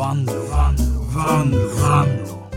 Vanlo, 0.00 0.32
Vanlo, 0.32 1.00
Vanlo, 1.14 1.68
Vanlo. 1.68 2.50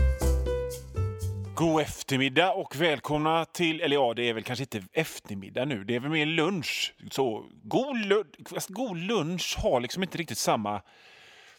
God 1.54 1.82
eftermiddag 1.82 2.52
och 2.52 2.76
välkomna 2.76 3.44
till, 3.44 3.80
eller 3.80 3.96
ja, 3.96 4.14
det 4.14 4.28
är 4.28 4.34
väl 4.34 4.42
kanske 4.42 4.62
inte 4.62 4.82
eftermiddag 4.92 5.64
nu, 5.64 5.84
det 5.84 5.94
är 5.94 6.00
väl 6.00 6.10
mer 6.10 6.26
lunch. 6.26 6.94
Så 7.10 7.44
god, 7.62 8.06
lunch, 8.06 8.26
fast 8.54 8.68
god 8.68 8.96
lunch 8.96 9.56
har 9.58 9.80
liksom 9.80 10.02
inte 10.02 10.18
riktigt 10.18 10.38
samma, 10.38 10.82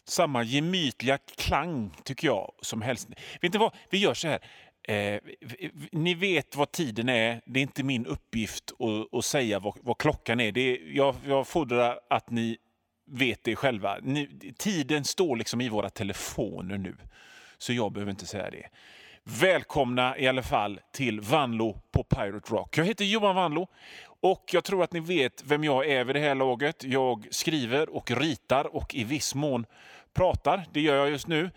samma 0.04 0.42
gemytliga 0.42 1.18
klang, 1.18 1.90
tycker 2.04 2.26
jag, 2.26 2.52
som 2.62 2.82
helst. 2.82 3.08
Vet 3.40 3.52
ni 3.52 3.58
vad, 3.58 3.74
vi 3.90 3.98
gör 3.98 4.14
så 4.14 4.28
här. 4.28 4.40
Eh, 4.88 5.20
ni 5.92 6.14
vet 6.14 6.56
vad 6.56 6.72
tiden 6.72 7.08
är, 7.08 7.40
det 7.46 7.60
är 7.60 7.62
inte 7.62 7.82
min 7.82 8.06
uppgift 8.06 8.72
att, 8.78 9.18
att 9.18 9.24
säga 9.24 9.58
vad, 9.58 9.74
vad 9.82 9.98
klockan 9.98 10.40
är. 10.40 10.52
Det 10.52 10.60
är 10.60 10.96
jag, 10.96 11.14
jag 11.26 11.46
fordrar 11.46 11.98
att 12.10 12.30
ni 12.30 12.58
vet 13.06 13.44
det 13.44 13.56
själva. 13.56 13.98
Ni, 14.02 14.28
tiden 14.58 15.04
står 15.04 15.36
liksom 15.36 15.60
i 15.60 15.68
våra 15.68 15.90
telefoner 15.90 16.78
nu, 16.78 16.96
så 17.58 17.72
jag 17.72 17.92
behöver 17.92 18.10
inte 18.10 18.26
säga 18.26 18.50
det. 18.50 18.68
Välkomna 19.24 20.18
i 20.18 20.28
alla 20.28 20.42
fall 20.42 20.80
till 20.92 21.20
Vanlo 21.20 21.80
på 21.90 22.02
Pirate 22.02 22.54
Rock. 22.54 22.78
Jag 22.78 22.84
heter 22.84 23.04
Johan 23.04 23.36
Vanlo 23.36 23.68
och 24.20 24.44
jag 24.52 24.64
tror 24.64 24.82
att 24.82 24.92
ni 24.92 25.00
vet 25.00 25.42
vem 25.46 25.64
jag 25.64 25.86
är 25.86 26.04
vid 26.04 26.16
det 26.16 26.20
här 26.20 26.34
laget. 26.34 26.84
Jag 26.84 27.26
skriver 27.30 27.88
och 27.96 28.10
ritar 28.10 28.76
och 28.76 28.94
i 28.94 29.04
viss 29.04 29.34
mån 29.34 29.66
pratar. 30.14 30.66
Det 30.72 30.80
gör 30.80 30.96
jag 30.96 31.10
just 31.10 31.26
nu. 31.26 31.50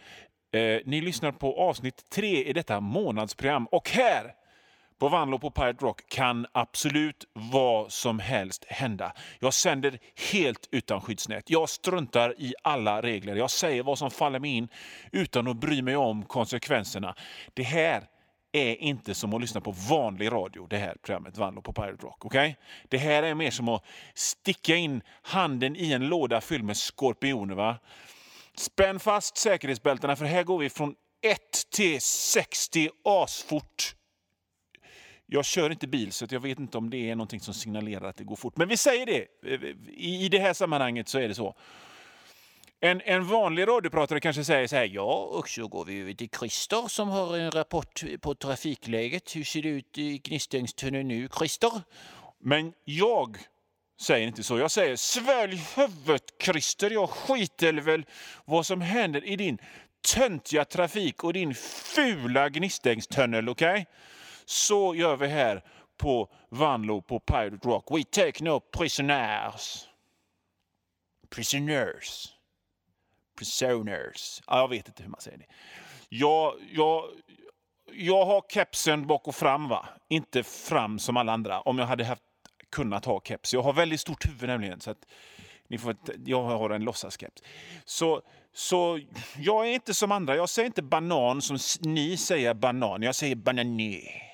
Eh, 0.52 0.81
ni 0.86 1.02
lyssnar 1.02 1.31
på 1.31 1.61
avsnitt 1.61 2.09
tre 2.09 2.44
i 2.44 2.53
detta 2.53 2.80
månadsprogram 2.80 3.66
och 3.66 3.89
här 3.89 4.34
på 4.99 5.09
Vanlo 5.09 5.39
på 5.39 5.52
Pirate 5.52 5.85
Rock 5.85 6.09
kan 6.09 6.45
absolut 6.52 7.26
vad 7.34 7.91
som 7.91 8.20
helst 8.20 8.66
hända. 8.67 9.13
Jag 9.39 9.53
sänder 9.53 9.99
helt 10.31 10.70
utan 10.72 11.02
skyddsnät. 11.02 11.50
Jag 11.50 11.69
struntar 11.69 12.42
i 12.42 12.53
alla 12.64 13.02
regler. 13.02 13.36
Jag 13.36 13.52
säger 13.52 13.83
vad 13.83 13.97
som 13.97 14.11
faller 14.11 14.39
mig 14.39 14.52
in 14.52 14.67
utan 15.11 15.47
att 15.47 15.58
bry 15.58 15.81
mig 15.81 15.95
om 15.95 16.25
konsekvenserna. 16.25 17.16
Det 17.53 17.64
här 17.64 18.03
är 18.52 18.75
inte 18.75 19.14
som 19.14 19.33
att 19.33 19.42
lyssna 19.42 19.61
på 19.61 19.72
vanlig 19.72 20.31
radio, 20.31 20.67
det 20.70 20.77
här 20.77 20.95
programmet 21.02 21.38
Vanlo 21.38 21.61
på 21.61 21.73
Pirate 21.73 22.05
Rock. 22.05 22.25
Okay? 22.25 22.55
Det 22.89 22.97
här 22.97 23.23
är 23.23 23.36
mer 23.36 23.52
som 23.52 23.70
att 23.70 23.83
sticka 24.14 24.75
in 24.75 25.02
handen 25.22 25.75
i 25.75 25.92
en 25.92 26.08
låda 26.08 26.42
fylld 26.42 26.64
med 26.64 26.77
skorpioner. 26.77 27.55
Va? 27.55 27.77
Spänn 28.58 29.00
fast 29.00 29.38
säkerhetsbältena 29.38 30.16
för 30.16 30.25
här 30.25 30.44
går 30.44 30.58
vi 30.58 30.70
från 30.70 30.95
1 31.22 31.39
till 31.72 32.02
60 32.02 32.89
asfort 33.05 33.95
jag 35.30 35.45
kör 35.45 35.69
inte 35.69 35.88
bil, 35.88 36.11
så 36.11 36.25
jag 36.30 36.39
vet 36.39 36.59
inte 36.59 36.77
om 36.77 36.89
det 36.89 37.09
är 37.09 37.16
någonting 37.16 37.39
som 37.39 37.53
signalerar 37.53 38.09
att 38.09 38.17
det 38.17 38.23
går 38.23 38.35
fort. 38.35 38.58
Men 38.58 38.67
vi 38.67 38.77
säger 38.77 39.05
det. 39.05 39.27
I 39.94 40.30
det 40.30 40.39
här 40.39 40.53
sammanhanget 40.53 41.08
så 41.08 41.19
är 41.19 41.27
det 41.27 41.36
så. 41.36 41.55
En, 42.80 43.02
en 43.05 43.27
vanlig 43.27 43.67
radiopratare 43.67 44.19
kanske 44.19 44.44
säger 44.44 44.67
så 44.67 44.75
här. 44.75 44.86
Ja, 44.86 45.30
och 45.31 45.49
så 45.49 45.67
går 45.67 45.86
vi 45.86 46.02
över 46.02 46.13
till 46.13 46.30
Christer 46.39 46.88
som 46.88 47.09
har 47.09 47.38
en 47.38 47.52
rapport 47.52 48.03
på 48.21 48.36
trafikläget. 48.36 49.36
Hur 49.36 49.44
ser 49.44 49.61
det 49.61 49.69
ut 49.69 49.97
i 49.97 50.17
Gnistängstunneln 50.17 51.08
nu, 51.08 51.30
Christer? 51.38 51.71
Men 52.39 52.73
jag 52.83 53.38
säger 54.02 54.27
inte 54.27 54.43
så. 54.43 54.59
Jag 54.59 54.71
säger 54.71 54.95
svälj 54.95 55.61
huvudet, 55.75 56.23
Christer. 56.43 56.91
Jag 56.91 57.09
skiter 57.09 57.73
väl 57.73 58.05
vad 58.45 58.66
som 58.66 58.81
händer 58.81 59.25
i 59.25 59.36
din 59.36 59.58
töntiga 60.16 60.66
trafik 60.66 61.23
och 61.23 61.33
din 61.33 61.55
fula 61.95 62.49
Gnistängstunnel, 62.49 63.49
okej? 63.49 63.86
Så 64.50 64.95
gör 64.95 65.16
vi 65.16 65.28
här 65.28 65.64
på 65.97 66.30
Vanlo 66.50 67.02
på 67.02 67.19
Pirate 67.19 67.67
Rock. 67.67 67.92
We 67.92 68.03
take 68.03 68.44
no 68.44 68.59
prisoners. 68.59 69.88
Prisoners. 71.30 72.28
Prisoners. 73.38 74.42
Ja, 74.47 74.59
jag 74.59 74.67
vet 74.67 74.88
inte 74.88 75.04
hur 75.04 75.10
man 75.10 75.21
säger 75.21 75.37
det. 75.37 75.45
Jag, 76.10 76.54
jag, 76.71 77.05
jag 77.93 78.26
har 78.26 78.43
kepsen 78.49 79.08
bak 79.08 79.27
och 79.27 79.36
fram, 79.36 79.67
va? 79.67 79.86
Inte 80.08 80.43
fram 80.43 80.99
som 80.99 81.17
alla 81.17 81.33
andra. 81.33 81.61
Om 81.61 81.80
jag 81.80 81.86
hade 81.86 82.05
haft, 82.05 82.23
kunnat 82.70 83.05
ha 83.05 83.21
keps. 83.23 83.54
Jag 83.54 83.61
har 83.61 83.73
väldigt 83.73 83.99
stort 83.99 84.26
huvud 84.26 84.49
nämligen. 84.49 84.81
Så 84.81 84.92
att 84.92 85.05
ni 85.67 85.77
får, 85.77 85.95
jag 86.26 86.43
har 86.43 86.70
en 86.70 86.83
låtsaskeps. 86.83 87.43
Så, 87.86 88.21
så 88.54 88.99
jag 89.37 89.67
är 89.67 89.73
inte 89.73 89.93
som 89.93 90.11
andra. 90.11 90.36
Jag 90.36 90.49
säger 90.49 90.66
inte 90.66 90.81
banan 90.81 91.42
som 91.42 91.58
ni 91.81 92.17
säger 92.17 92.54
banan. 92.54 93.02
Jag 93.02 93.16
säger 93.16 93.36
banané. 93.36 94.29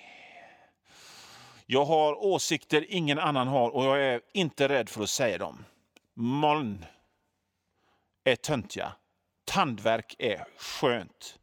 Jag 1.66 1.86
har 1.86 2.24
åsikter 2.26 2.86
ingen 2.90 3.20
annan 3.20 3.48
har 3.48 3.70
och 3.70 3.86
jag 3.86 4.04
är 4.04 4.22
inte 4.34 4.70
rädd 4.70 4.90
för 4.90 5.04
att 5.04 5.10
säga 5.10 5.38
dem. 5.38 5.66
Moln 6.14 6.86
är 8.24 8.36
töntiga. 8.36 8.92
Tandverk 9.46 10.16
är 10.20 10.46
skönt. 10.58 11.40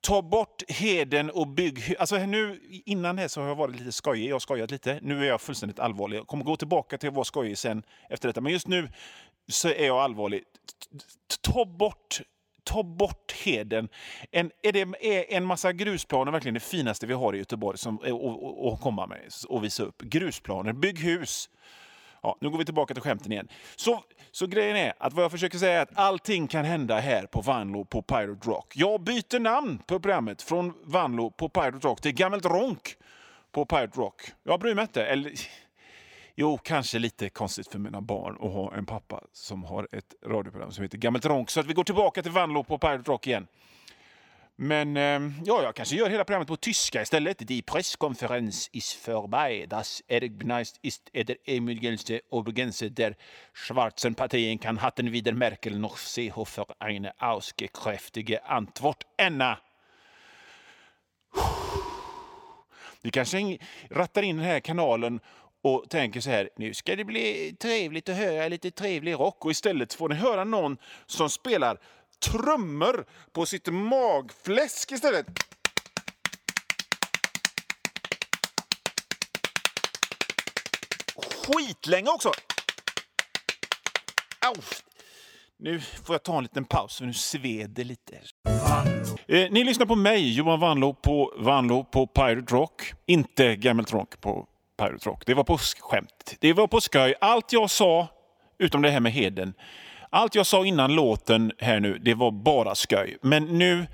Ta 0.00 0.22
bort 0.22 0.62
heden 0.68 1.30
och 1.30 1.48
bygg... 1.48 1.96
Alltså 1.98 2.16
nu, 2.18 2.60
innan 2.86 3.18
här 3.18 3.28
så 3.28 3.40
har 3.40 3.48
jag 3.48 3.54
varit 3.54 3.76
lite 3.76 3.92
skojig. 3.92 4.28
Jag 4.28 4.34
har 4.34 4.40
skojat 4.40 4.70
lite. 4.70 4.98
Nu 5.02 5.22
är 5.22 5.28
jag 5.28 5.40
fullständigt 5.40 5.78
allvarlig. 5.78 6.18
Jag 6.18 6.26
kommer 6.26 6.44
gå 6.44 6.56
tillbaka 6.56 6.98
till 6.98 7.08
att 7.08 7.14
vara 7.14 7.24
skojig 7.24 7.58
sen 7.58 7.82
efter 8.08 8.28
detta. 8.28 8.40
Men 8.40 8.52
just 8.52 8.68
nu 8.68 8.88
så 9.48 9.68
är 9.68 9.86
jag 9.86 9.98
allvarlig. 9.98 10.44
Ta 11.40 11.64
bort, 11.64 12.20
ta 12.64 12.82
bort 12.82 13.32
heden. 13.44 13.88
En, 14.30 14.50
är, 14.62 14.72
det, 14.72 14.80
är 14.80 15.36
en 15.36 15.44
massa 15.44 15.72
grusplaner 15.72 16.32
verkligen 16.32 16.54
det 16.54 16.60
finaste 16.60 17.06
vi 17.06 17.14
har 17.14 17.34
i 17.34 17.38
Göteborg 17.38 17.78
som, 17.78 17.96
och, 17.96 18.26
och, 18.26 18.72
och 18.72 18.80
komma 18.80 19.06
med 19.06 19.18
och 19.48 19.64
visa 19.64 19.82
upp? 19.82 20.02
Grusplaner, 20.02 20.72
bygg 20.72 20.98
hus. 20.98 21.48
Ja, 22.22 22.36
nu 22.40 22.50
går 22.50 22.58
vi 22.58 22.64
tillbaka 22.64 22.94
till 22.94 23.02
skämten 23.02 23.32
igen. 23.32 23.48
Så, 23.76 24.04
så 24.30 24.46
grejen 24.46 24.76
är 24.76 24.92
att 24.98 25.12
vad 25.12 25.24
jag 25.24 25.30
försöker 25.30 25.58
säga 25.58 25.78
är 25.78 25.82
att 25.82 25.98
allting 25.98 26.48
kan 26.48 26.64
hända 26.64 26.98
här 26.98 27.26
på 27.26 27.40
Vanlo 27.40 27.84
på 27.84 28.02
Pirate 28.02 28.50
Rock. 28.50 28.72
Jag 28.76 29.00
byter 29.00 29.38
namn 29.38 29.78
på 29.78 30.00
programmet 30.00 30.42
från 30.42 30.74
Vanlo 30.84 31.30
på 31.30 31.48
Pirate 31.48 31.88
Rock 31.88 32.00
till 32.00 32.12
Gammelt 32.12 32.44
Ronk 32.44 32.96
på 33.52 33.66
Pirate 33.66 34.00
Rock. 34.00 34.22
Jag 34.42 34.60
bryr 34.60 34.74
mig 34.74 34.82
inte. 34.82 35.06
Eller, 35.06 35.32
jo, 36.40 36.58
kanske 36.58 36.98
lite 36.98 37.28
konstigt 37.28 37.68
för 37.68 37.78
mina 37.78 38.00
barn 38.00 38.34
att 38.34 38.52
ha 38.52 38.74
en 38.74 38.86
pappa 38.86 39.24
som 39.32 39.64
har 39.64 39.88
ett 39.92 40.14
radioprogram 40.26 40.72
som 40.72 40.82
heter 40.82 40.98
Gammelt 40.98 41.26
Ronk. 41.26 41.50
Så 41.50 41.60
att 41.60 41.66
vi 41.66 41.72
går 41.74 41.84
tillbaka 41.84 42.22
till 42.22 42.32
Vanlo 42.32 42.64
på 42.64 42.78
Pirate 42.78 43.10
Rock 43.10 43.26
igen. 43.26 43.46
Men 44.56 44.96
ehm, 44.96 45.34
ja, 45.44 45.62
jag 45.62 45.74
kanske 45.74 45.96
gör 45.96 46.10
hela 46.10 46.24
programmet 46.24 46.48
på 46.48 46.56
tyska 46.56 47.02
istället. 47.02 47.48
Die 47.48 47.62
Presskonferenz 47.62 48.68
ist 48.72 49.06
vorbei. 49.06 49.66
Das 49.68 50.02
Ergebnis 50.08 50.74
ist 50.82 51.10
der 51.12 51.36
Emilgelse 51.44 52.20
Obergänse 52.30 52.90
der 52.90 53.14
schwarzen 53.52 54.14
Parteien 54.14 54.58
kann 54.58 54.82
hatten 54.82 55.12
wieder 55.12 55.32
Merkel 55.32 55.78
noch 55.78 55.98
Seehofer 55.98 56.66
eine 56.78 57.12
ausgekräftige 57.18 58.44
Antwort 58.44 59.04
änna. 59.18 59.58
Vi 63.02 63.10
kanske 63.10 63.58
rattar 63.90 64.22
in 64.22 64.36
den 64.36 64.46
här 64.46 64.60
kanalen 64.60 65.20
och 65.62 65.90
tänker 65.90 66.20
så 66.20 66.30
här, 66.30 66.50
nu 66.56 66.74
ska 66.74 66.96
det 66.96 67.04
bli 67.04 67.56
trevligt 67.60 68.08
att 68.08 68.16
höra 68.16 68.48
lite 68.48 68.70
trevlig 68.70 69.14
rock 69.14 69.44
och 69.44 69.50
istället 69.50 69.94
får 69.94 70.08
ni 70.08 70.14
höra 70.14 70.44
någon 70.44 70.76
som 71.06 71.30
spelar 71.30 71.78
trummor 72.20 73.06
på 73.32 73.46
sitt 73.46 73.66
magfläsk 73.66 74.92
istället. 74.92 75.26
Skitlänge 81.16 82.10
också! 82.10 82.32
Au! 84.40 84.54
Nu 85.58 85.80
får 85.80 86.14
jag 86.14 86.22
ta 86.22 86.36
en 86.36 86.42
liten 86.42 86.64
paus 86.64 86.98
för 86.98 87.04
nu 87.04 87.14
sved 87.14 87.70
det 87.70 87.84
lite. 87.84 88.20
Eh, 89.28 89.50
ni 89.50 89.64
lyssnar 89.64 89.86
på 89.86 89.96
mig, 89.96 90.34
Johan 90.34 90.60
Vanlo, 90.60 90.94
på 90.94 91.34
Vanlo 91.38 91.84
på 91.84 92.06
Pirate 92.06 92.54
Rock. 92.54 92.92
Inte 93.06 93.56
Gammelt 93.56 93.92
Rock 93.92 94.20
på 94.20 94.46
Pirate 94.80 95.08
Rock. 95.08 95.26
Det 95.26 95.34
var 95.34 95.44
på 95.44 95.58
skämt. 95.58 96.36
Det 96.40 96.52
var 96.52 96.66
på 96.66 96.80
skoj. 96.80 97.14
Allt 97.20 97.52
jag 97.52 97.70
sa, 97.70 98.08
utom 98.58 98.82
det 98.82 98.90
här 98.90 99.00
med 99.00 99.12
heden, 99.12 99.54
allt 100.10 100.34
jag 100.34 100.46
sa 100.46 100.66
innan 100.66 100.94
låten 100.94 101.52
här 101.58 101.80
nu, 101.80 101.98
det 101.98 102.14
var 102.14 102.30
bara 102.30 102.74
skoj. 102.74 103.16
Men 103.22 103.58
nu 103.58 103.86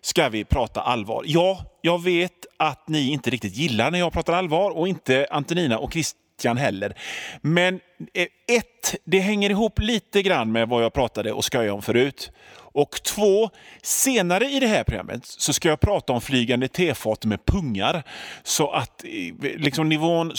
ska 0.00 0.28
vi 0.28 0.44
prata 0.44 0.80
allvar. 0.80 1.22
Ja, 1.26 1.64
jag 1.82 2.02
vet 2.02 2.46
att 2.56 2.88
ni 2.88 3.12
inte 3.12 3.30
riktigt 3.30 3.56
gillar 3.56 3.90
när 3.90 3.98
jag 3.98 4.12
pratar 4.12 4.32
allvar 4.32 4.70
och 4.70 4.88
inte 4.88 5.26
Antonina 5.30 5.78
och 5.78 5.92
Christian 5.92 6.56
heller. 6.56 6.98
Men 7.40 7.80
eh, 8.14 8.26
ett, 8.56 8.94
det 9.04 9.18
hänger 9.18 9.50
ihop 9.50 9.78
lite 9.78 10.22
grann 10.22 10.52
med 10.52 10.68
vad 10.68 10.84
jag 10.84 10.92
pratade 10.92 11.32
och 11.32 11.44
skojade 11.44 11.72
om 11.72 11.82
förut. 11.82 12.32
Och 12.74 13.02
två, 13.02 13.50
senare 13.82 14.44
i 14.44 14.60
det 14.60 14.66
här 14.66 14.84
programmet 14.84 15.26
så 15.26 15.52
ska 15.52 15.68
jag 15.68 15.80
prata 15.80 16.12
om 16.12 16.20
flygande 16.20 16.68
tefat 16.68 17.24
med 17.24 17.44
pungar. 17.44 18.02
Så 18.42 18.70
att 18.70 19.04
eh, 19.04 19.50
liksom 19.56 19.88
nivån 19.88 20.32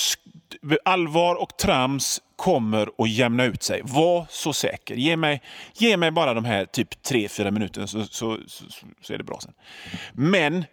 allvar 0.85 1.35
och 1.35 1.57
trams 1.57 2.21
kommer 2.35 2.89
att 2.97 3.09
jämna 3.09 3.43
ut 3.45 3.63
sig. 3.63 3.81
Var 3.83 4.25
så 4.29 4.53
säker. 4.53 4.95
Ge 4.95 5.17
mig, 5.17 5.41
ge 5.73 5.97
mig 5.97 6.11
bara 6.11 6.33
de 6.33 6.45
här 6.45 6.65
typ 6.65 7.03
tre 7.03 7.27
fyra 7.27 7.51
minuterna 7.51 7.87
så, 7.87 8.03
så, 8.03 8.37
så, 8.47 8.65
så 9.01 9.13
är 9.13 9.17
det 9.17 9.23
bra 9.23 9.39
sen. 9.41 9.53
Men 10.13 10.65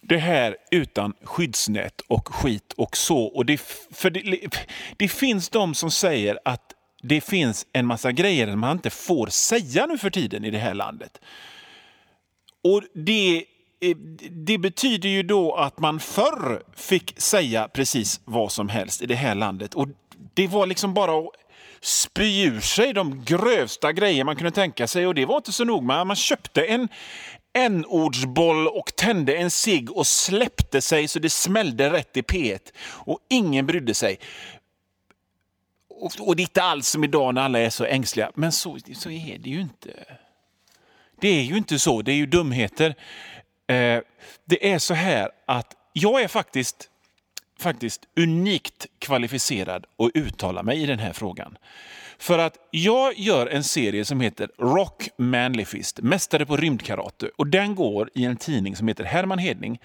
det 0.00 0.18
här 0.18 0.56
utan 0.70 1.14
skyddsnät 1.22 2.00
och 2.08 2.34
skit 2.34 2.72
och 2.76 2.96
så. 2.96 3.24
Och 3.24 3.46
det, 3.46 3.60
för 3.90 4.10
det, 4.10 4.48
det 4.96 5.08
finns 5.08 5.48
de 5.48 5.74
som 5.74 5.90
säger 5.90 6.38
att 6.44 6.74
det 7.02 7.20
finns 7.20 7.66
en 7.72 7.86
massa 7.86 8.12
grejer 8.12 8.56
man 8.56 8.76
inte 8.76 8.90
får 8.90 9.26
säga 9.26 9.86
nu 9.86 9.98
för 9.98 10.10
tiden 10.10 10.44
i 10.44 10.50
det 10.50 10.58
här 10.58 10.74
landet. 10.74 11.20
Och 12.64 12.82
det, 12.94 13.44
eh, 13.80 13.96
det 14.30 14.58
betyder 14.58 15.08
ju 15.08 15.22
då 15.22 15.54
att 15.54 15.78
man 15.78 16.00
förr 16.00 16.62
fick 16.76 17.14
säga 17.16 17.68
precis 17.68 18.20
vad 18.24 18.52
som 18.52 18.68
helst 18.68 19.02
i 19.02 19.06
det 19.06 19.14
här 19.14 19.34
landet. 19.34 19.74
Och 19.74 19.88
det 20.34 20.46
var 20.46 20.66
liksom 20.66 20.94
bara 20.94 21.18
att 21.18 21.30
spy 21.80 22.42
ur 22.44 22.60
sig 22.60 22.92
de 22.92 23.24
grövsta 23.24 23.92
grejer 23.92 24.24
man 24.24 24.36
kunde 24.36 24.50
tänka 24.50 24.86
sig. 24.86 25.06
Och 25.06 25.14
det 25.14 25.26
var 25.26 25.36
inte 25.36 25.52
så 25.52 25.64
nog. 25.64 25.82
med. 25.82 26.06
man 26.06 26.16
köpte 26.16 26.64
en 26.64 26.88
en-ordsboll 27.52 28.68
och 28.68 28.96
tände 28.96 29.36
en 29.36 29.50
cigg 29.50 29.96
och 29.96 30.06
släppte 30.06 30.80
sig 30.80 31.08
så 31.08 31.18
det 31.18 31.30
smällde 31.30 31.90
rätt 31.90 32.16
i 32.16 32.22
P1. 32.22 32.58
Och 32.82 33.18
ingen 33.30 33.66
brydde 33.66 33.94
sig. 33.94 34.18
Och, 36.00 36.12
och 36.20 36.36
det 36.36 36.42
är 36.42 36.44
inte 36.44 36.62
alls 36.62 36.88
som 36.88 37.04
idag 37.04 37.34
när 37.34 37.42
alla 37.42 37.58
är 37.58 37.70
så 37.70 37.84
ängsliga. 37.84 38.30
Men 38.34 38.52
så, 38.52 38.78
så 38.94 39.10
är 39.10 39.38
det 39.38 39.50
ju 39.50 39.60
inte. 39.60 39.90
Det 41.20 41.28
är 41.28 41.42
ju 41.42 41.56
inte 41.56 41.78
så. 41.78 42.02
Det 42.02 42.12
är 42.12 42.16
ju 42.16 42.26
dumheter. 42.26 42.94
Eh, 43.66 44.00
det 44.44 44.72
är 44.72 44.78
så 44.78 44.94
här 44.94 45.30
att 45.46 45.76
jag 45.92 46.22
är 46.22 46.28
faktiskt 46.28 46.90
faktiskt 47.58 48.00
unikt 48.16 48.86
kvalificerad 48.98 49.86
att 49.98 50.10
uttala 50.14 50.62
mig 50.62 50.82
i 50.82 50.86
den 50.86 50.98
här 50.98 51.12
frågan. 51.12 51.58
För 52.18 52.38
att 52.38 52.56
jag 52.70 53.18
gör 53.18 53.46
en 53.46 53.64
serie 53.64 54.04
som 54.04 54.20
heter 54.20 54.50
Rock 54.58 55.08
Manly 55.16 55.64
Fist, 55.64 56.00
Mästare 56.02 56.46
på 56.46 56.56
rymdkarate. 56.56 57.30
Och 57.36 57.46
den 57.46 57.74
går 57.74 58.10
i 58.14 58.24
en 58.24 58.36
tidning 58.36 58.76
som 58.76 58.88
heter 58.88 59.04
Herman 59.04 59.38
Hedning. 59.38 59.80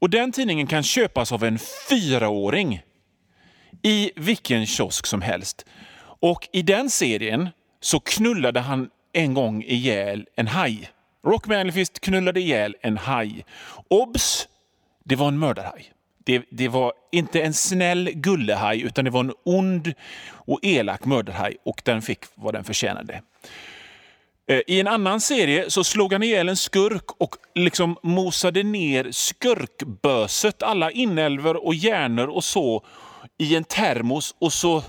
Och 0.00 0.10
den 0.10 0.32
tidningen 0.32 0.66
kan 0.66 0.82
köpas 0.82 1.32
av 1.32 1.44
en 1.44 1.58
fyraåring 1.88 2.82
i 3.82 4.10
vilken 4.16 4.66
kiosk 4.66 5.06
som 5.06 5.22
helst. 5.22 5.66
Och 6.20 6.48
i 6.52 6.62
den 6.62 6.90
serien 6.90 7.48
så 7.80 8.00
knullade 8.00 8.60
han 8.60 8.90
en 9.12 9.34
gång 9.34 9.62
ihjäl 9.62 10.26
en 10.36 10.46
haj. 10.46 10.90
Rock 11.26 11.46
Manifest 11.46 12.00
knullade 12.00 12.40
ihjäl 12.40 12.76
en 12.80 12.96
haj. 12.98 13.44
Obs! 13.88 14.48
Det 15.04 15.16
var 15.16 15.28
en 15.28 15.38
mördarhaj. 15.38 15.92
Det, 16.24 16.42
det, 16.50 16.68
var 16.68 16.92
inte 17.12 17.42
en 17.42 17.54
snäll 17.54 18.10
gullehaj, 18.14 18.82
utan 18.82 19.04
det 19.04 19.10
var 19.10 19.20
en 19.20 19.32
ond 19.44 19.94
och 20.30 20.58
elak 20.62 21.04
mördarhaj 21.04 21.56
och 21.64 21.82
den 21.84 22.02
fick 22.02 22.18
vad 22.34 22.54
den 22.54 22.64
förtjänade. 22.64 23.22
Eh, 24.46 24.60
I 24.66 24.80
en 24.80 24.88
annan 24.88 25.20
serie 25.20 25.70
så 25.70 25.84
slog 25.84 26.12
han 26.12 26.22
ihjäl 26.22 26.48
en 26.48 26.56
skurk 26.56 27.20
och 27.20 27.36
liksom 27.54 27.96
mosade 28.02 28.62
ner 28.62 29.08
skurkböset, 29.10 30.62
alla 30.62 30.90
inälvor 30.90 31.66
och 31.66 31.74
hjärnor 31.74 32.26
och 32.28 32.44
så, 32.44 32.84
i 33.38 33.56
en 33.56 33.64
termos 33.64 34.34
och 34.38 34.52
så 34.52 34.76
eh, 34.76 34.82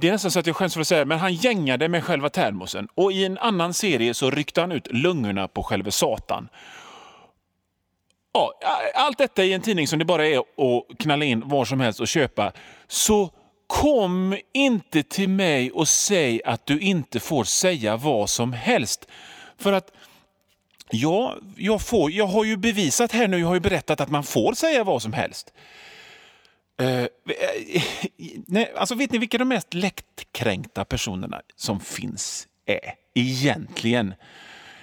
det 0.00 0.08
är 0.08 0.12
nästan 0.12 0.30
så 0.30 0.38
att 0.38 0.46
jag 0.46 0.56
skäms 0.56 0.74
för 0.74 0.80
att 0.80 0.88
säga 0.88 1.04
men 1.04 1.18
han 1.18 1.34
gängade 1.34 1.88
med 1.88 2.04
själva 2.04 2.28
termosen. 2.28 2.88
Och 2.94 3.12
i 3.12 3.24
en 3.24 3.38
annan 3.38 3.74
serie 3.74 4.14
så 4.14 4.30
ryckte 4.30 4.60
han 4.60 4.72
ut 4.72 4.92
lungorna 4.92 5.48
på 5.48 5.62
själva 5.62 5.90
Satan. 5.90 6.48
Ja, 8.32 8.52
allt 8.94 9.18
detta 9.18 9.44
i 9.44 9.52
en 9.52 9.62
tidning 9.62 9.88
som 9.88 9.98
det 9.98 10.04
bara 10.04 10.26
är 10.26 10.38
att 10.38 10.98
knalla 10.98 11.24
in 11.24 11.48
var 11.48 11.64
som 11.64 11.80
helst 11.80 12.00
och 12.00 12.08
köpa. 12.08 12.52
Så 12.88 13.30
kom 13.66 14.38
inte 14.52 15.02
till 15.02 15.28
mig 15.28 15.70
och 15.70 15.88
säg 15.88 16.40
att 16.44 16.66
du 16.66 16.80
inte 16.80 17.20
får 17.20 17.44
säga 17.44 17.96
vad 17.96 18.30
som 18.30 18.52
helst. 18.52 19.08
För 19.58 19.72
att 19.72 19.92
ja, 20.90 21.36
jag, 21.56 21.82
får, 21.82 22.12
jag 22.12 22.26
har 22.26 22.44
ju 22.44 22.56
bevisat 22.56 23.12
här 23.12 23.28
nu, 23.28 23.38
jag 23.38 23.46
har 23.46 23.54
ju 23.54 23.60
berättat 23.60 24.00
att 24.00 24.10
man 24.10 24.24
får 24.24 24.52
säga 24.52 24.84
vad 24.84 25.02
som 25.02 25.12
helst. 25.12 25.52
Uh, 26.82 27.06
nej, 28.46 28.72
alltså 28.76 28.94
vet 28.94 29.12
ni 29.12 29.18
vilka 29.18 29.38
de 29.38 29.48
mest 29.48 29.74
lättkränkta 29.74 30.84
personerna 30.84 31.40
som 31.56 31.80
finns 31.80 32.48
är? 32.66 32.94
Egentligen. 33.14 34.14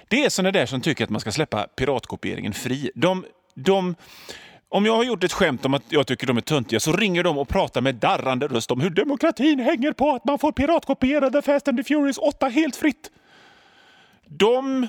Det 0.08 0.24
är 0.24 0.28
såna 0.28 0.50
där 0.50 0.66
som 0.66 0.80
tycker 0.80 1.04
att 1.04 1.10
man 1.10 1.20
ska 1.20 1.32
släppa 1.32 1.66
piratkopieringen 1.66 2.52
fri. 2.52 2.90
De 2.94 3.24
de, 3.54 3.94
om 4.68 4.86
jag 4.86 4.96
har 4.96 5.04
gjort 5.04 5.24
ett 5.24 5.32
skämt 5.32 5.64
om 5.64 5.74
att 5.74 5.82
jag 5.88 6.06
tycker 6.06 6.26
de 6.26 6.36
är 6.36 6.40
töntiga 6.40 6.80
så 6.80 6.92
ringer 6.92 7.24
de 7.24 7.38
och 7.38 7.48
pratar 7.48 7.80
med 7.80 7.94
darrande 7.94 8.46
röst 8.46 8.70
om 8.70 8.80
hur 8.80 8.90
demokratin 8.90 9.60
hänger 9.60 9.92
på 9.92 10.10
att 10.10 10.24
man 10.24 10.38
får 10.38 10.52
piratkopiera 10.52 11.30
The 11.30 11.42
Fast 11.42 11.68
and 11.68 11.78
the 11.78 11.84
Furious 11.84 12.18
8 12.18 12.48
helt 12.48 12.76
fritt. 12.76 13.10
De, 14.24 14.88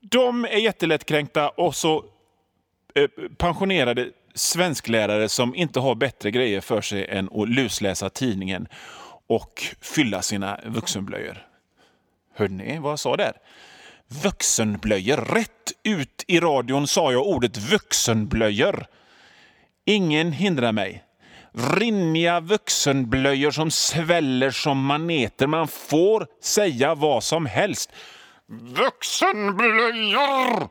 de 0.00 0.44
är 0.44 0.58
jättelättkränkta 0.58 1.48
och 1.48 1.74
så 1.74 2.04
eh, 2.94 3.08
pensionerade 3.36 4.10
svensklärare 4.34 5.28
som 5.28 5.54
inte 5.54 5.80
har 5.80 5.94
bättre 5.94 6.30
grejer 6.30 6.60
för 6.60 6.80
sig 6.80 7.06
än 7.08 7.28
att 7.32 7.48
lusläsa 7.48 8.10
tidningen 8.10 8.68
och 9.26 9.62
fylla 9.80 10.22
sina 10.22 10.60
vuxenblöjor. 10.64 11.46
Hörde 12.34 12.54
ni 12.54 12.78
vad 12.78 12.92
jag 12.92 12.98
sa 12.98 13.16
där? 13.16 13.32
Vuxenblöjor. 14.22 15.16
Rätt 15.16 15.72
ut 15.82 16.24
i 16.26 16.40
radion 16.40 16.86
sa 16.86 17.12
jag 17.12 17.26
ordet 17.26 17.56
vuxenblöjor. 17.56 18.86
Ingen 19.84 20.32
hindrar 20.32 20.72
mig. 20.72 21.04
Rinniga 21.52 22.40
vuxenblöjor 22.40 23.50
som 23.50 23.70
sväller 23.70 24.50
som 24.50 24.84
maneter. 24.84 25.46
Man 25.46 25.68
får 25.68 26.26
säga 26.42 26.94
vad 26.94 27.24
som 27.24 27.46
helst. 27.46 27.90
Vuxenblöjor! 28.46 30.68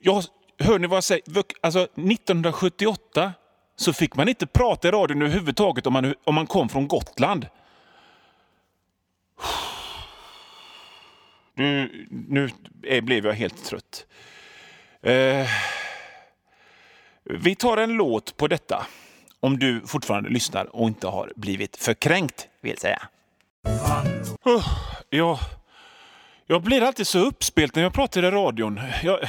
Jag, 0.00 0.24
hör 0.58 0.78
ni 0.78 0.86
vad 0.86 0.96
jag 0.96 1.04
säger? 1.04 1.22
Alltså, 1.60 1.82
1978 1.82 3.32
så 3.76 3.92
fick 3.92 4.16
man 4.16 4.28
inte 4.28 4.46
prata 4.46 4.88
i 4.88 4.90
radion 4.90 5.22
överhuvudtaget 5.22 5.86
om 5.86 5.92
man, 5.92 6.14
om 6.24 6.34
man 6.34 6.46
kom 6.46 6.68
från 6.68 6.88
Gotland. 6.88 7.46
Nu, 11.54 12.06
nu 12.28 12.50
blev 13.02 13.26
jag 13.26 13.32
helt 13.32 13.64
trött. 13.64 14.06
Eh, 15.02 15.46
vi 17.24 17.54
tar 17.54 17.76
en 17.76 17.92
låt 17.92 18.36
på 18.36 18.48
detta. 18.48 18.86
Om 19.40 19.58
du 19.58 19.80
fortfarande 19.86 20.30
lyssnar 20.30 20.76
och 20.76 20.88
inte 20.88 21.06
har 21.06 21.32
blivit 21.36 21.76
förkränkt, 21.76 22.48
vill 22.60 22.78
säga. 22.78 23.02
Oh, 24.44 24.66
jag, 25.10 25.38
jag 26.46 26.62
blir 26.62 26.82
alltid 26.82 27.06
så 27.06 27.18
uppspelt 27.18 27.74
när 27.74 27.82
jag 27.82 27.92
pratar 27.92 28.24
i 28.24 28.30
radion. 28.30 28.80
Jag, 29.02 29.20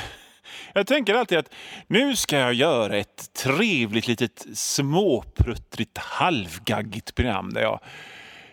jag 0.73 0.87
tänker 0.87 1.13
alltid 1.13 1.37
att 1.37 1.53
nu 1.87 2.15
ska 2.15 2.37
jag 2.37 2.53
göra 2.53 2.97
ett 2.97 3.33
trevligt 3.33 4.07
litet 4.07 4.45
småpruttrigt 4.53 5.97
halvgaggigt 5.97 7.15
program 7.15 7.53
där 7.53 7.61
jag 7.61 7.79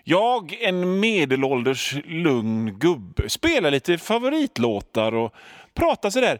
jag, 0.08 0.56
en 0.60 1.00
medelålders 1.00 1.94
lugn 2.04 2.78
gubbe, 2.78 3.28
spelar 3.28 3.70
lite 3.70 3.98
favoritlåtar 3.98 5.14
och 5.14 5.34
pratar 5.74 6.10
sådär 6.10 6.38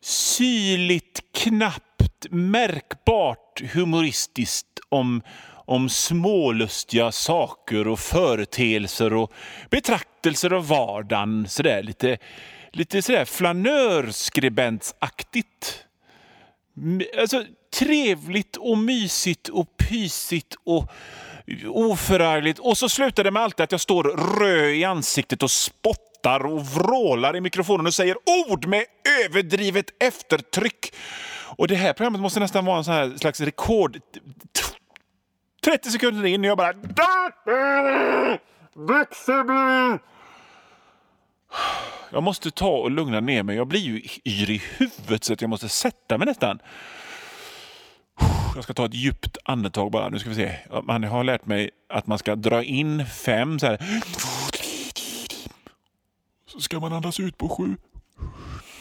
syrligt, 0.00 1.20
knappt, 1.34 2.26
märkbart 2.30 3.62
humoristiskt 3.72 4.80
om, 4.88 5.22
om 5.48 5.88
smålustiga 5.88 7.12
saker 7.12 7.88
och 7.88 7.98
företeelser 7.98 9.12
och 9.12 9.32
betraktelser 9.70 10.52
av 10.52 10.68
vardagen. 10.68 11.46
Sådär 11.48 11.82
lite, 11.82 12.18
lite 12.76 13.02
sådär 13.02 13.24
flanörskribentsaktigt. 13.24 15.84
Alltså, 17.20 17.44
trevligt 17.78 18.56
och 18.56 18.78
mysigt 18.78 19.48
och 19.48 19.76
pysigt 19.76 20.54
och 20.64 20.92
oförargligt. 21.66 22.58
Och 22.58 22.78
så 22.78 22.88
slutar 22.88 23.24
det 23.24 23.30
med 23.30 23.42
alltid 23.42 23.64
att 23.64 23.72
jag 23.72 23.80
står 23.80 24.02
röd 24.40 24.74
i 24.74 24.84
ansiktet 24.84 25.42
och 25.42 25.50
spottar 25.50 26.46
och 26.46 26.66
vrålar 26.66 27.36
i 27.36 27.40
mikrofonen 27.40 27.86
och 27.86 27.94
säger 27.94 28.16
ord 28.48 28.66
med 28.66 28.84
överdrivet 29.24 30.02
eftertryck. 30.02 30.94
Och 31.56 31.68
det 31.68 31.74
här 31.74 31.92
programmet 31.92 32.20
måste 32.20 32.40
nästan 32.40 32.64
vara 32.64 32.78
en 32.78 32.84
sån 32.84 32.94
här 32.94 33.16
slags 33.16 33.40
rekord. 33.40 34.00
30 35.64 35.90
sekunder 35.90 36.24
in 36.24 36.40
och 36.40 36.46
jag 36.46 36.58
bara... 36.58 36.72
Jag 42.12 42.22
måste 42.22 42.50
ta 42.50 42.70
och 42.70 42.90
lugna 42.90 43.20
ner 43.20 43.42
mig. 43.42 43.56
Jag 43.56 43.66
blir 43.66 43.80
ju 43.80 43.96
yr 44.24 44.50
i 44.50 44.62
huvudet 44.76 45.24
så 45.24 45.32
att 45.32 45.40
jag 45.40 45.50
måste 45.50 45.68
sätta 45.68 46.18
mig 46.18 46.26
nästan. 46.26 46.58
Jag 48.54 48.64
ska 48.64 48.74
ta 48.74 48.86
ett 48.86 48.94
djupt 48.94 49.38
andetag 49.44 49.90
bara. 49.90 50.08
Nu 50.08 50.18
ska 50.18 50.28
vi 50.28 50.34
se. 50.34 50.56
Man 50.82 51.04
har 51.04 51.24
lärt 51.24 51.46
mig 51.46 51.70
att 51.88 52.06
man 52.06 52.18
ska 52.18 52.36
dra 52.36 52.62
in 52.62 53.06
fem 53.06 53.58
så 53.58 53.66
här. 53.66 54.02
Så 56.46 56.60
ska 56.60 56.80
man 56.80 56.92
andas 56.92 57.20
ut 57.20 57.38
på 57.38 57.48
sju. 57.48 57.76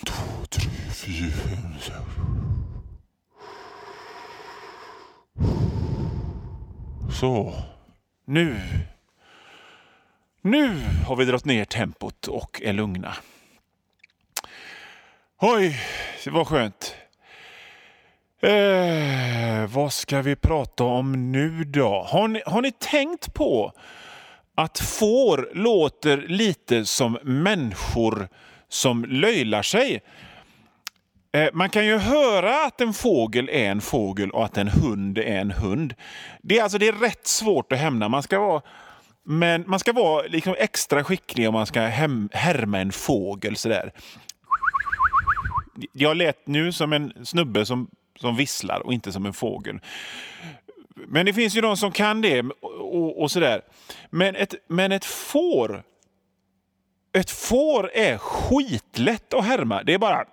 Två, 0.06 0.46
tre, 0.50 0.70
fyra, 0.94 1.32
fem, 1.32 1.74
sex. 1.82 2.00
Så. 7.20 7.54
Nu. 8.26 8.62
Nu 10.46 10.82
har 11.08 11.16
vi 11.16 11.26
dragit 11.26 11.46
ner 11.46 11.66
tempot 11.66 12.28
och 12.28 12.62
är 12.64 12.74
lugna. 12.74 13.14
Oj, 15.42 15.80
det 16.24 16.30
var 16.30 16.46
skönt. 16.46 16.96
Eh, 18.42 19.74
vad 19.76 19.94
ska 19.94 20.22
vi 20.22 20.36
prata 20.36 20.84
om 20.84 21.32
nu 21.32 21.64
då? 21.64 22.06
Har 22.10 22.28
ni, 22.28 22.42
har 22.46 22.62
ni 22.62 22.72
tänkt 22.72 23.34
på 23.34 23.72
att 24.56 24.80
får 24.80 25.50
låter 25.54 26.18
lite 26.18 26.86
som 26.86 27.18
människor 27.24 28.28
som 28.70 29.06
löjlar 29.06 29.62
sig? 29.62 30.02
Eh, 31.34 31.50
man 31.54 31.70
kan 31.70 31.86
ju 31.86 31.98
höra 31.98 32.66
att 32.66 32.82
en 32.82 32.94
fågel 32.94 33.50
är 33.50 33.72
en 33.72 33.82
fågel 33.82 34.32
och 34.32 34.46
att 34.46 34.58
en 34.58 34.68
hund 34.68 35.18
är 35.18 35.40
en 35.40 35.52
hund. 35.52 35.94
Det 36.42 36.60
är, 36.60 36.64
alltså, 36.64 36.78
det 36.78 36.88
är 36.88 36.94
rätt 36.94 37.28
svårt 37.28 37.72
att 37.72 37.80
hämna. 37.80 38.10
Man 38.10 38.24
ska 38.24 38.40
vara, 38.40 38.62
men 39.28 39.64
man 39.68 39.80
ska 39.80 39.94
vara 39.94 40.28
liksom 40.28 40.56
extra 40.58 41.04
skicklig 41.04 41.48
om 41.48 41.54
man 41.54 41.66
ska 41.66 41.82
hem, 41.82 42.30
härma 42.34 42.80
en 42.80 42.92
fågel. 42.92 43.56
Sådär. 43.56 43.92
Jag 45.92 46.18
lät 46.18 46.48
nu 46.48 46.72
som 46.72 46.94
en 46.94 47.26
snubbe 47.26 47.66
som, 47.66 47.90
som 48.20 48.36
visslar 48.36 48.80
och 48.80 48.94
inte 48.94 49.12
som 49.12 49.26
en 49.26 49.34
fågel. 49.34 49.80
Men 50.96 51.26
det 51.26 51.34
finns 51.34 51.56
ju 51.58 51.62
de 51.62 51.78
som 51.78 51.92
kan 51.92 52.22
det 52.22 52.42
och, 52.42 53.22
och 53.22 53.32
sådär. 53.32 53.62
Men 54.10 54.36
ett, 54.36 54.56
men 54.68 54.92
ett 54.92 55.06
får 55.06 55.84
ett 57.14 57.32
får 57.32 57.92
är 57.94 58.18
skitlätt 58.18 59.34
att 59.34 59.46
härma. 59.46 59.84
Det 59.84 59.94
är 59.94 59.98
bara... 59.98 60.26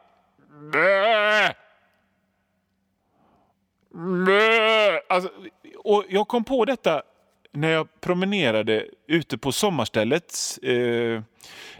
Alltså, 5.08 5.30
och 5.84 6.04
jag 6.08 6.28
kom 6.28 6.44
på 6.44 6.64
detta 6.64 7.02
när 7.52 7.70
jag 7.70 8.00
promenerade 8.00 8.86
ute 9.06 9.38
på 9.38 9.52
sommarstället 9.52 10.58
eh, 10.62 11.22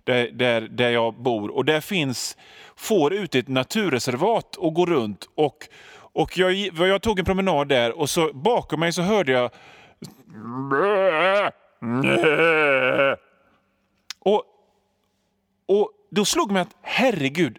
där, 0.04 0.30
där, 0.32 0.60
där 0.60 0.90
jag 0.90 1.14
bor. 1.14 1.48
Och 1.48 1.64
där 1.64 1.80
finns 1.80 2.36
får 2.76 3.12
ute 3.12 3.38
i 3.38 3.40
ett 3.40 3.48
naturreservat 3.48 4.56
och 4.56 4.74
går 4.74 4.86
runt. 4.86 5.28
Och, 5.34 5.68
och 5.94 6.38
jag, 6.38 6.52
jag 6.88 7.02
tog 7.02 7.18
en 7.18 7.24
promenad 7.24 7.68
där 7.68 7.98
och 7.98 8.10
så 8.10 8.32
bakom 8.32 8.80
mig 8.80 8.92
så 8.92 9.02
hörde 9.02 9.32
jag... 9.32 9.50
Och, 14.18 14.44
och 15.66 15.90
då 16.10 16.24
slog 16.24 16.50
mig 16.50 16.62
att 16.62 16.76
herregud, 16.82 17.58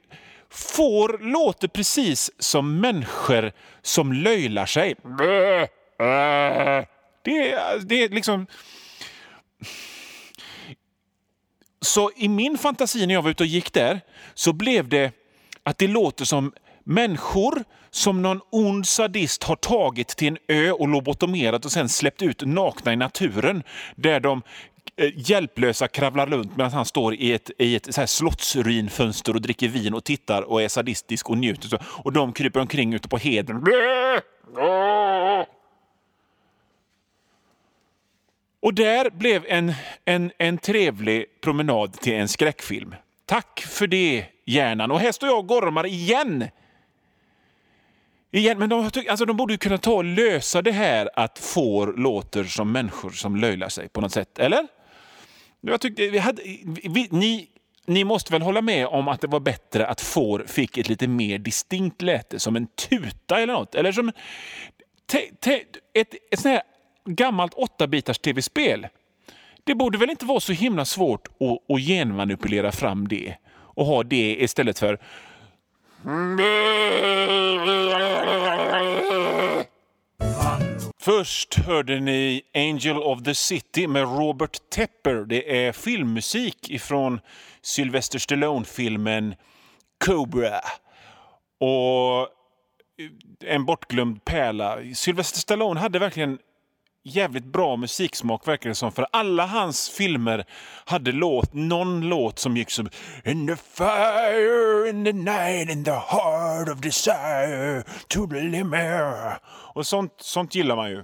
Får 0.53 1.17
låter 1.21 1.67
precis 1.67 2.31
som 2.39 2.81
människor 2.81 3.51
som 3.81 4.13
löjlar 4.13 4.65
sig. 4.65 4.95
Det 7.23 7.51
är, 7.51 7.79
det 7.79 8.03
är 8.03 8.09
liksom... 8.09 8.47
Så 11.81 12.11
i 12.15 12.29
min 12.29 12.57
fantasi 12.57 13.07
när 13.07 13.13
jag 13.13 13.21
var 13.21 13.29
ute 13.29 13.43
och 13.43 13.47
gick 13.47 13.73
där 13.73 14.01
så 14.33 14.53
blev 14.53 14.89
det 14.89 15.11
att 15.63 15.77
det 15.77 15.87
låter 15.87 16.25
som 16.25 16.53
människor 16.83 17.63
som 17.89 18.21
någon 18.21 18.41
ond 18.49 18.87
sadist 18.87 19.43
har 19.43 19.55
tagit 19.55 20.07
till 20.07 20.27
en 20.27 20.37
ö 20.47 20.71
och 20.71 20.87
lobotomerat 20.87 21.65
och 21.65 21.71
sen 21.71 21.89
släppt 21.89 22.21
ut 22.21 22.41
nakna 22.45 22.93
i 22.93 22.95
naturen 22.95 23.63
där 23.95 24.19
de 24.19 24.41
eh, 24.95 25.11
hjälplösa 25.15 25.87
kravlar 25.87 26.27
runt 26.27 26.57
medan 26.57 26.71
han 26.71 26.85
står 26.85 27.15
i 27.15 27.33
ett, 27.33 27.51
i 27.57 27.75
ett 27.75 27.93
så 27.93 28.01
här 28.01 28.05
slottsruinfönster 28.05 29.35
och 29.35 29.41
dricker 29.41 29.67
vin 29.67 29.93
och 29.93 30.03
tittar 30.03 30.41
och 30.41 30.61
är 30.61 30.67
sadistisk 30.67 31.29
och 31.29 31.37
njuter. 31.37 31.79
Och 32.03 32.13
de 32.13 32.33
kryper 32.33 32.59
omkring 32.59 32.93
ute 32.93 33.07
på 33.07 33.17
heden. 33.17 33.63
Och 38.63 38.73
där 38.73 39.09
blev 39.09 39.45
en, 39.47 39.73
en, 40.05 40.31
en 40.37 40.57
trevlig 40.57 41.25
promenad 41.41 41.93
till 41.93 42.13
en 42.13 42.27
skräckfilm. 42.27 42.95
Tack 43.25 43.59
för 43.59 43.87
det, 43.87 44.25
hjärnan. 44.45 44.91
Och 44.91 44.99
här 44.99 45.11
står 45.11 45.29
jag 45.29 45.39
och 45.39 45.47
gormar 45.47 45.85
igen. 45.85 46.47
igen 48.31 48.59
men 48.59 48.69
de, 48.69 48.89
alltså, 49.09 49.25
de 49.25 49.37
borde 49.37 49.53
ju 49.53 49.57
kunna 49.57 49.77
ta 49.77 49.93
och 49.93 50.03
lösa 50.03 50.61
det 50.61 50.71
här 50.71 51.09
att 51.15 51.39
får 51.39 51.93
låter 51.97 52.43
som 52.43 52.71
människor 52.71 53.09
som 53.09 53.35
löjlar 53.35 53.69
sig 53.69 53.89
på 53.89 54.01
något 54.01 54.11
sätt, 54.11 54.39
eller? 54.39 54.67
Jag 55.61 55.81
tyckte, 55.81 56.07
vi 56.07 56.17
hade, 56.17 56.41
vi, 56.83 57.07
ni, 57.11 57.47
ni 57.85 58.03
måste 58.03 58.33
väl 58.33 58.41
hålla 58.41 58.61
med 58.61 58.87
om 58.87 59.07
att 59.07 59.21
det 59.21 59.27
var 59.27 59.39
bättre 59.39 59.87
att 59.87 60.01
får 60.01 60.45
fick 60.47 60.77
ett 60.77 60.89
lite 60.89 61.07
mer 61.07 61.37
distinkt 61.37 62.01
läte, 62.01 62.39
som 62.39 62.55
en 62.55 62.67
tuta 62.67 63.39
eller 63.39 63.53
något. 63.53 63.75
Eller 63.75 63.91
som 63.91 64.11
te, 65.05 65.19
te, 65.39 65.63
ett, 65.93 66.15
ett 66.31 66.39
sånt 66.39 66.53
här 66.53 66.63
gammalt 67.05 67.53
8-bitars-tv-spel. 67.53 68.87
Det 69.63 69.75
borde 69.75 69.97
väl 69.97 70.09
inte 70.09 70.25
vara 70.25 70.39
så 70.39 70.53
himla 70.53 70.85
svårt 70.85 71.27
att, 71.27 71.75
att 71.75 71.81
genmanipulera 71.81 72.71
fram 72.71 73.07
det 73.07 73.35
och 73.53 73.85
ha 73.85 74.03
det 74.03 74.35
istället 74.39 74.79
för 74.79 74.99
Först 80.99 81.53
hörde 81.53 81.99
ni 81.99 82.41
Angel 82.53 82.97
of 82.97 83.23
the 83.23 83.35
City 83.35 83.87
med 83.87 84.03
Robert 84.03 84.69
Tepper. 84.69 85.15
Det 85.15 85.65
är 85.65 85.71
filmmusik 85.71 86.69
ifrån 86.69 87.19
Sylvester 87.61 88.19
Stallone-filmen 88.19 89.35
Cobra. 90.05 90.59
Och 91.59 92.27
en 93.45 93.65
bortglömd 93.65 94.25
pärla. 94.25 94.77
Sylvester 94.95 95.39
Stallone 95.39 95.79
hade 95.79 95.99
verkligen 95.99 96.39
jävligt 97.03 97.45
bra 97.45 97.75
musiksmak 97.75 98.47
verkar 98.47 98.69
det 98.69 98.75
som. 98.75 98.91
För 98.91 99.07
alla 99.11 99.45
hans 99.45 99.89
filmer 99.89 100.45
hade 100.85 101.11
låt, 101.11 101.53
någon 101.53 102.01
låt 102.01 102.39
som 102.39 102.57
gick 102.57 102.71
som 102.71 102.89
In 103.25 103.47
the 103.47 103.55
fire, 103.55 104.89
in 104.89 105.05
the 105.05 105.13
night, 105.13 105.69
in 105.69 105.83
the 105.83 105.91
heart 105.91 106.69
of 106.69 106.79
desire 106.79 107.83
to 108.07 108.27
the 108.27 108.41
limit. 108.41 109.39
Och 109.73 109.87
sånt, 109.87 110.13
sånt 110.17 110.55
gillar 110.55 110.75
man 110.75 110.89
ju. 110.89 111.03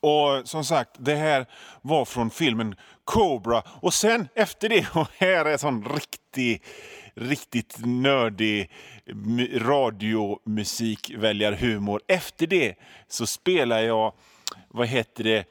Och 0.00 0.48
som 0.48 0.64
sagt, 0.64 0.90
det 0.98 1.14
här 1.14 1.46
var 1.82 2.04
från 2.04 2.30
filmen 2.30 2.74
Cobra. 3.04 3.62
Och 3.66 3.94
sen 3.94 4.28
efter 4.34 4.68
det, 4.68 4.86
och 4.94 5.08
här 5.18 5.44
är 5.44 5.56
sån 5.56 5.84
riktig, 5.84 6.62
riktigt 7.14 7.76
nördig 7.78 8.70
radiomusikväljarhumor. 9.56 12.00
Efter 12.08 12.46
det 12.46 12.74
så 13.08 13.26
spelar 13.26 13.80
jag 13.80 14.12
vad 14.68 14.86
heter 14.86 15.24
det, 15.24 15.44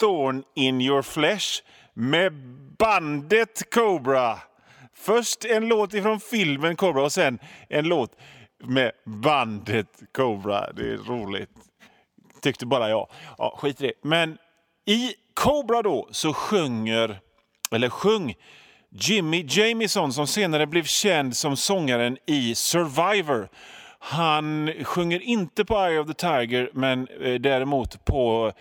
Thorn 0.00 0.44
in 0.54 0.80
your 0.80 1.02
flesh 1.02 1.62
med 1.94 2.32
bandet 2.78 3.74
Cobra. 3.74 4.38
Först 4.94 5.44
en 5.44 5.68
låt 5.68 5.94
ifrån 5.94 6.20
filmen 6.20 6.76
Cobra 6.76 7.02
och 7.02 7.12
sen 7.12 7.38
en 7.68 7.88
låt 7.88 8.16
med 8.64 8.92
bandet 9.04 10.02
Cobra. 10.12 10.72
Det 10.72 10.92
är 10.92 10.96
roligt. 10.96 11.50
Tyckte 12.42 12.66
bara 12.66 12.88
jag. 12.88 13.10
Ja, 13.38 13.54
skit 13.58 13.80
i 13.80 13.86
det. 13.86 13.92
Men 14.02 14.38
i 14.86 15.14
Cobra 15.34 15.82
då 15.82 16.08
så 16.10 16.32
sjunger, 16.32 17.20
eller 17.72 17.88
sjung, 17.88 18.34
Jimmy 18.90 19.44
Jamison 19.48 20.12
som 20.12 20.26
senare 20.26 20.66
blev 20.66 20.84
känd 20.84 21.36
som 21.36 21.56
sångaren 21.56 22.18
i 22.26 22.54
Survivor. 22.54 23.48
Han 23.98 24.72
sjunger 24.84 25.20
inte 25.22 25.64
på 25.64 25.74
Eye 25.74 25.98
of 25.98 26.06
the 26.06 26.14
Tiger, 26.14 26.70
men 26.72 27.08
eh, 27.20 27.34
däremot 27.34 28.04
på 28.04 28.52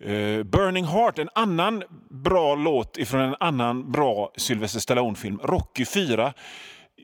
eh, 0.00 0.42
Burning 0.42 0.84
Heart, 0.84 1.18
en 1.18 1.28
annan 1.34 1.82
bra 2.10 2.54
låt 2.54 2.98
ifrån 2.98 3.20
en 3.20 3.36
annan 3.40 3.92
bra 3.92 4.32
Sylvester 4.36 4.80
Stallone-film, 4.80 5.40
Rocky 5.42 5.84
4. 5.84 6.32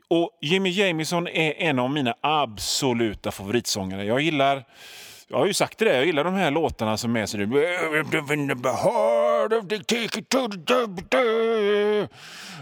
Och 0.07 0.37
Jimmy 0.41 0.69
Jamison 0.69 1.27
är 1.27 1.53
en 1.57 1.79
av 1.79 1.91
mina 1.91 2.15
absoluta 2.21 3.31
favoritsångare. 3.31 4.05
Jag 4.05 4.21
gillar 4.21 4.63
jag 5.27 5.37
har 5.37 5.45
ju 5.45 5.53
sagt 5.53 5.77
det, 5.77 5.95
jag 5.95 6.05
gillar 6.05 6.23
de 6.23 6.33
här 6.33 6.51
låtarna 6.51 6.97
som 6.97 7.15
är 7.15 7.25
så 7.25 7.37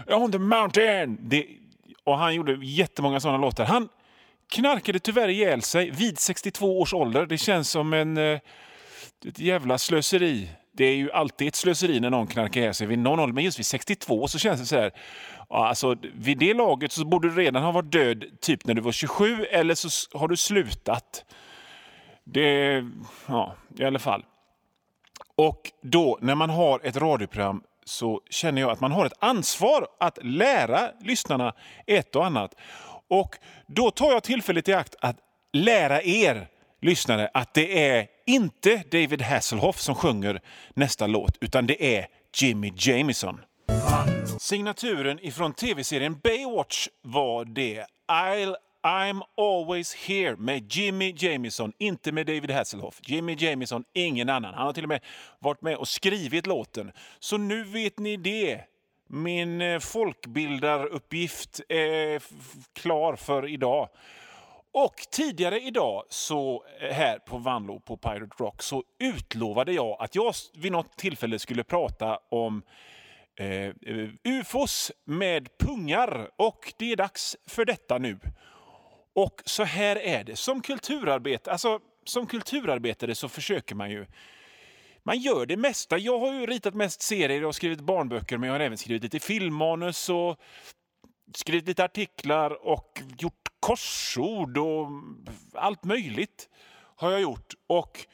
On 0.06 0.32
the 0.32 0.38
mountain. 0.38 1.18
Det, 1.20 1.46
och 2.04 2.18
han 2.18 2.34
gjorde 2.34 2.58
jättemånga 2.62 3.20
sådana 3.20 3.38
låtar. 3.38 3.64
Han 3.64 3.88
knarkade 4.50 4.98
tyvärr 4.98 5.28
ihjäl 5.28 5.62
sig 5.62 5.90
vid 5.90 6.18
62 6.18 6.80
års 6.80 6.94
ålder. 6.94 7.26
Det 7.26 7.38
känns 7.38 7.70
som 7.70 7.92
en, 7.92 8.16
eh, 8.16 8.40
ett 9.26 9.38
jävla 9.38 9.78
slöseri. 9.78 10.48
Det 10.72 10.84
är 10.84 10.96
ju 10.96 11.12
alltid 11.12 11.48
ett 11.48 11.54
slöseri 11.54 12.00
när 12.00 12.10
någon 12.10 12.26
knarkar 12.26 12.60
ihjäl 12.60 12.74
sig 12.74 12.86
vid 12.86 12.98
någon 12.98 13.20
ålder, 13.20 13.34
men 13.34 13.44
just 13.44 13.58
vid 13.58 13.66
62 13.66 14.28
så 14.28 14.38
känns 14.38 14.60
det 14.60 14.66
så 14.66 14.76
här. 14.76 14.92
Alltså, 15.48 15.96
vid 16.14 16.38
det 16.38 16.54
laget 16.54 16.92
så 16.92 17.04
borde 17.04 17.28
du 17.28 17.36
redan 17.36 17.62
ha 17.62 17.72
varit 17.72 17.92
död 17.92 18.24
typ 18.40 18.66
när 18.66 18.74
du 18.74 18.80
var 18.80 18.92
27 18.92 19.44
eller 19.44 19.74
så 19.74 20.18
har 20.18 20.28
du 20.28 20.36
slutat. 20.36 21.24
Det, 22.24 22.84
ja, 23.26 23.54
i 23.78 23.84
alla 23.84 23.98
fall. 23.98 24.24
Och 25.36 25.70
då, 25.82 26.18
när 26.20 26.34
man 26.34 26.50
har 26.50 26.80
ett 26.84 26.96
radioprogram 26.96 27.62
så 27.84 28.20
känner 28.30 28.60
jag 28.60 28.70
att 28.70 28.80
man 28.80 28.92
har 28.92 29.06
ett 29.06 29.12
ansvar 29.18 29.86
att 30.00 30.18
lära 30.22 30.80
lyssnarna 31.00 31.54
ett 31.86 32.16
och 32.16 32.26
annat. 32.26 32.54
Och 33.10 33.38
då 33.66 33.90
tar 33.90 34.12
jag 34.12 34.22
tillfället 34.22 34.68
i 34.68 34.72
akt 34.72 34.94
att 35.00 35.16
lära 35.52 36.02
er 36.02 36.48
lyssnare 36.82 37.30
att 37.34 37.54
det 37.54 37.88
är 37.88 38.06
inte 38.26 38.82
David 38.90 39.22
Hasselhoff 39.22 39.80
som 39.80 39.94
sjunger 39.94 40.40
nästa 40.74 41.06
låt, 41.06 41.38
utan 41.40 41.66
det 41.66 41.96
är 41.96 42.06
Jimmy 42.36 42.72
Jamison. 42.76 43.40
Signaturen 44.38 45.18
ifrån 45.22 45.52
tv-serien 45.52 46.20
Baywatch 46.22 46.88
var 47.02 47.44
det. 47.44 47.86
I'll 48.12 48.56
I'm 48.82 49.22
always 49.36 49.94
here 49.94 50.36
med 50.36 50.74
Jimmy 50.74 51.14
Jamison, 51.16 51.72
inte 51.78 52.12
med 52.12 52.26
David 52.26 52.50
Hasselhoff. 52.50 53.00
Jimmy 53.02 53.36
Jamison, 53.38 53.84
ingen 53.94 54.28
annan. 54.28 54.54
Han 54.54 54.66
har 54.66 54.72
till 54.72 54.84
och 54.84 54.88
med 54.88 55.00
varit 55.38 55.62
med 55.62 55.76
och 55.76 55.88
skrivit 55.88 56.46
låten. 56.46 56.92
Så 57.18 57.36
nu 57.36 57.64
vet 57.64 57.98
ni 57.98 58.16
det. 58.16 58.60
Min 59.12 59.60
eh, 59.60 59.78
folkbildaruppgift 59.78 61.60
är 61.68 62.22
klar 62.72 63.16
för 63.16 63.48
idag. 63.48 63.88
Och 64.72 64.94
tidigare 65.10 65.60
idag, 65.60 66.04
så 66.08 66.64
eh, 66.80 66.94
här 66.94 67.18
på 67.18 67.38
Vanlo 67.38 67.80
på 67.80 67.96
Pirate 67.96 68.34
Rock, 68.38 68.62
så 68.62 68.84
utlovade 68.98 69.72
jag 69.72 69.96
att 70.00 70.14
jag 70.14 70.34
vid 70.54 70.72
något 70.72 70.96
tillfälle 70.96 71.38
skulle 71.38 71.64
prata 71.64 72.18
om 72.28 72.62
eh, 73.38 73.66
eh, 73.66 74.08
ufos 74.24 74.92
med 75.04 75.48
pungar. 75.58 76.30
Och 76.36 76.72
det 76.76 76.92
är 76.92 76.96
dags 76.96 77.36
för 77.46 77.64
detta 77.64 77.98
nu. 77.98 78.18
Och 79.14 79.42
så 79.44 79.64
här 79.64 79.96
är 79.96 80.24
det. 80.24 80.36
Som 80.36 80.62
kulturarbetare, 80.62 81.52
alltså, 81.52 81.80
som 82.04 82.26
kulturarbetare 82.26 83.14
så 83.14 83.28
försöker 83.28 83.74
man 83.74 83.90
ju 83.90 84.06
man 85.10 85.18
gör 85.18 85.46
det 85.46 85.56
mesta. 85.56 85.98
Jag 85.98 86.18
har 86.18 86.32
ju 86.32 86.46
ritat 86.46 86.74
mest 86.74 87.02
serier 87.02 87.44
och 87.44 87.54
skrivit 87.54 87.80
barnböcker 87.80 88.38
men 88.38 88.46
jag 88.46 88.54
har 88.54 88.60
även 88.60 88.78
skrivit 88.78 89.02
lite 89.02 89.20
filmmanus 89.20 90.08
och 90.08 90.36
skrivit 91.34 91.66
lite 91.66 91.84
artiklar 91.84 92.66
och 92.66 93.02
gjort 93.18 93.48
korsord 93.60 94.58
och 94.58 94.88
allt 95.54 95.84
möjligt 95.84 96.48
har 96.96 97.10
jag 97.10 97.20
gjort. 97.20 97.54
Och 97.66 98.06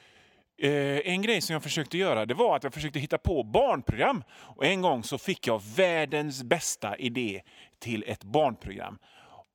eh, 0.62 0.98
en 1.12 1.22
grej 1.22 1.40
som 1.40 1.52
jag 1.52 1.62
försökte 1.62 1.98
göra 1.98 2.26
det 2.26 2.34
var 2.34 2.56
att 2.56 2.64
jag 2.64 2.74
försökte 2.74 2.98
hitta 2.98 3.18
på 3.18 3.42
barnprogram. 3.42 4.24
Och 4.30 4.64
en 4.64 4.82
gång 4.82 5.04
så 5.04 5.18
fick 5.18 5.46
jag 5.46 5.62
världens 5.76 6.42
bästa 6.42 6.96
idé 6.96 7.42
till 7.78 8.04
ett 8.06 8.24
barnprogram. 8.24 8.98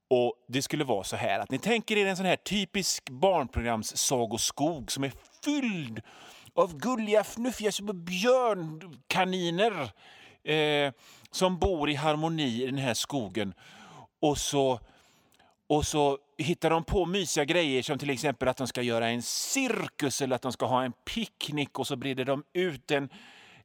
Och 0.09 0.33
Det 0.47 0.61
skulle 0.61 0.83
vara 0.83 1.03
så 1.03 1.15
här 1.15 1.39
att 1.39 1.51
ni 1.51 1.59
tänker 1.59 1.97
er 1.97 2.05
en 2.05 2.17
sån 2.17 2.25
här 2.25 2.35
typisk 2.35 3.09
barnprogramssagoskog 3.09 4.91
som 4.91 5.03
är 5.03 5.11
fylld 5.43 6.01
av 6.55 6.77
gulliga, 6.77 7.23
fnuffiga 7.23 7.71
små 7.71 7.93
björnkaniner 7.93 9.91
eh, 10.43 10.93
som 11.31 11.57
bor 11.57 11.89
i 11.89 11.95
harmoni 11.95 12.63
i 12.63 12.65
den 12.65 12.77
här 12.77 12.93
skogen. 12.93 13.53
Och 14.19 14.37
så, 14.37 14.79
och 15.67 15.87
så 15.87 16.17
hittar 16.37 16.69
de 16.69 16.83
på 16.83 17.05
mysiga 17.05 17.45
grejer 17.45 17.81
som 17.83 17.97
till 17.97 18.09
exempel 18.09 18.47
att 18.47 18.57
de 18.57 18.67
ska 18.67 18.81
göra 18.81 19.09
en 19.09 19.21
cirkus 19.21 20.21
eller 20.21 20.35
att 20.35 20.41
de 20.41 20.51
ska 20.51 20.65
ha 20.65 20.83
en 20.83 20.91
picknick 20.91 21.79
och 21.79 21.87
så 21.87 21.95
breder 21.95 22.25
de 22.25 22.43
ut 22.53 22.91
en, 22.91 23.09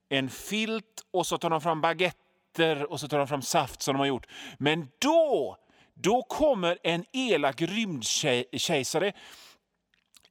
en 0.08 0.30
filt 0.30 1.04
och 1.10 1.26
så 1.26 1.38
tar 1.38 1.50
de 1.50 1.60
fram 1.60 1.80
baguetter 1.80 2.92
och 2.92 3.00
så 3.00 3.08
tar 3.08 3.18
de 3.18 3.28
fram 3.28 3.42
saft 3.42 3.82
som 3.82 3.94
de 3.94 3.98
har 3.98 4.06
gjort. 4.06 4.26
Men 4.58 4.88
då, 4.98 5.56
då 5.94 6.22
kommer 6.22 6.78
en 6.82 7.04
elak 7.12 7.62
rymdkejsare 7.62 9.12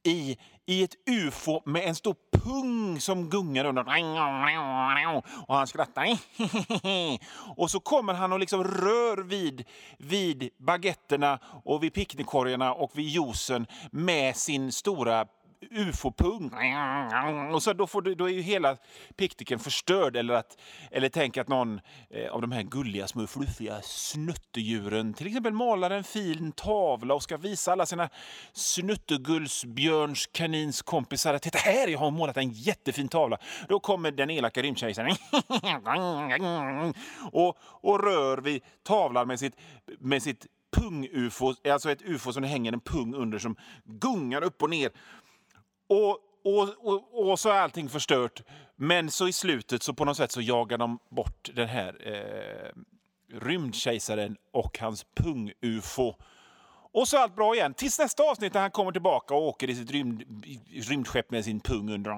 i, 0.02 0.38
i 0.66 0.82
ett 0.82 0.94
ufo 1.10 1.62
med 1.64 1.88
en 1.88 1.94
stor 1.94 2.14
pung 2.32 3.00
som 3.00 3.30
gungar 3.30 3.64
under. 3.64 3.84
Och 5.46 5.54
han 5.56 5.66
skrattar. 5.66 6.18
Och 7.60 7.70
så 7.70 7.80
kommer 7.80 8.14
han 8.14 8.32
och 8.32 8.38
liksom 8.38 8.64
rör 8.64 9.22
vid, 9.22 9.64
vid 9.98 10.50
baguetterna 10.58 11.38
och 11.64 11.82
vid 11.82 11.94
picknickkorgarna 11.94 12.74
och 12.74 12.90
vid 12.94 13.08
juicen 13.08 13.66
med 13.90 14.36
sin 14.36 14.72
stora 14.72 15.26
ufo-pung. 15.70 16.50
Och 17.54 17.62
så 17.62 17.72
då, 17.72 17.86
får 17.86 18.02
du, 18.02 18.14
då 18.14 18.28
är 18.28 18.32
ju 18.32 18.40
hela 18.40 18.76
picknicken 19.16 19.58
förstörd. 19.58 20.16
Eller, 20.16 20.34
att, 20.34 20.58
eller 20.90 21.08
tänk 21.08 21.36
att 21.36 21.48
någon 21.48 21.80
eh, 22.10 22.30
av 22.30 22.40
de 22.40 22.52
här 22.52 22.62
gulliga, 22.62 23.08
små 23.08 23.26
fluffiga 23.26 23.80
snuttedjuren 23.82 25.14
till 25.14 25.26
exempel 25.26 25.52
målar 25.52 25.90
en 25.90 26.04
fin 26.04 26.52
tavla 26.52 27.14
och 27.14 27.22
ska 27.22 27.36
visa 27.36 27.72
alla 27.72 27.86
sina 27.86 28.08
snuttegullsbjörns 28.52 30.26
kanins 30.26 30.82
kompisar 30.82 31.34
att 31.34 31.42
titta 31.42 31.58
här, 31.58 31.88
jag 31.88 31.98
har 31.98 32.10
målat 32.10 32.36
en 32.36 32.50
jättefin 32.50 33.08
tavla. 33.08 33.38
Då 33.68 33.80
kommer 33.80 34.10
den 34.10 34.30
elaka 34.30 34.62
rymdkejsaren 34.62 35.16
och, 37.32 37.58
och 37.60 38.04
rör 38.04 38.38
vid 38.38 38.62
tavlan 38.82 39.28
med 39.28 39.38
sitt, 39.38 39.56
med 39.98 40.22
sitt 40.22 40.46
pung-ufo, 40.76 41.54
alltså 41.70 41.90
ett 41.90 42.02
ufo 42.02 42.32
som 42.32 42.42
det 42.42 42.48
hänger 42.48 42.72
en 42.72 42.80
pung 42.80 43.14
under 43.14 43.38
som 43.38 43.56
gungar 43.84 44.44
upp 44.44 44.62
och 44.62 44.70
ner. 44.70 44.90
Och, 45.86 46.18
och, 46.44 46.68
och, 46.78 47.30
och 47.30 47.38
så 47.38 47.48
är 47.48 47.58
allting 47.58 47.88
förstört. 47.88 48.42
Men 48.76 49.10
så 49.10 49.28
i 49.28 49.32
slutet 49.32 49.82
så 49.82 49.94
på 49.94 50.04
något 50.04 50.16
sätt 50.16 50.32
så 50.32 50.40
jagar 50.40 50.78
de 50.78 50.98
bort 51.08 51.50
den 51.54 51.68
här 51.68 51.96
eh, 52.00 52.82
rymdkejsaren 53.40 54.36
och 54.52 54.78
hans 54.78 55.06
pung-ufo. 55.14 56.14
Och 56.92 57.08
så 57.08 57.16
är 57.16 57.20
allt 57.20 57.36
bra 57.36 57.54
igen. 57.54 57.74
Tills 57.74 57.98
nästa 57.98 58.22
avsnitt 58.22 58.54
när 58.54 58.60
han 58.60 58.70
kommer 58.70 58.92
tillbaka 58.92 59.34
och 59.34 59.42
åker 59.42 59.70
i 59.70 59.74
sitt 59.74 59.90
rymd, 59.90 60.44
rymdskepp 60.90 61.30
med 61.30 61.44
sin 61.44 61.60
pung 61.60 61.90
under. 61.90 62.10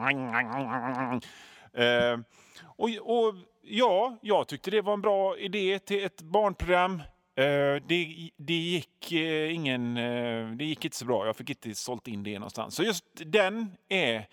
Eh, 1.72 2.18
och, 2.64 2.88
och 3.02 3.34
ja, 3.62 4.16
jag 4.22 4.48
tyckte 4.48 4.70
det 4.70 4.82
var 4.82 4.92
en 4.92 5.00
bra 5.00 5.38
idé 5.38 5.78
till 5.78 6.04
ett 6.04 6.22
barnprogram. 6.22 7.02
Eh, 7.38 7.82
det, 7.86 8.30
det, 8.36 8.54
gick, 8.54 9.12
eh, 9.12 9.54
ingen, 9.54 9.96
eh, 9.96 10.50
det 10.50 10.64
gick 10.64 10.84
inte 10.84 10.96
så 10.96 11.04
bra. 11.04 11.26
Jag 11.26 11.36
fick 11.36 11.50
inte 11.50 11.74
sålt 11.74 12.08
in 12.08 12.22
det 12.22 12.38
någonstans. 12.38 12.74
Så 12.74 12.82
just 12.82 13.04
den 13.14 13.76
är 13.88 14.26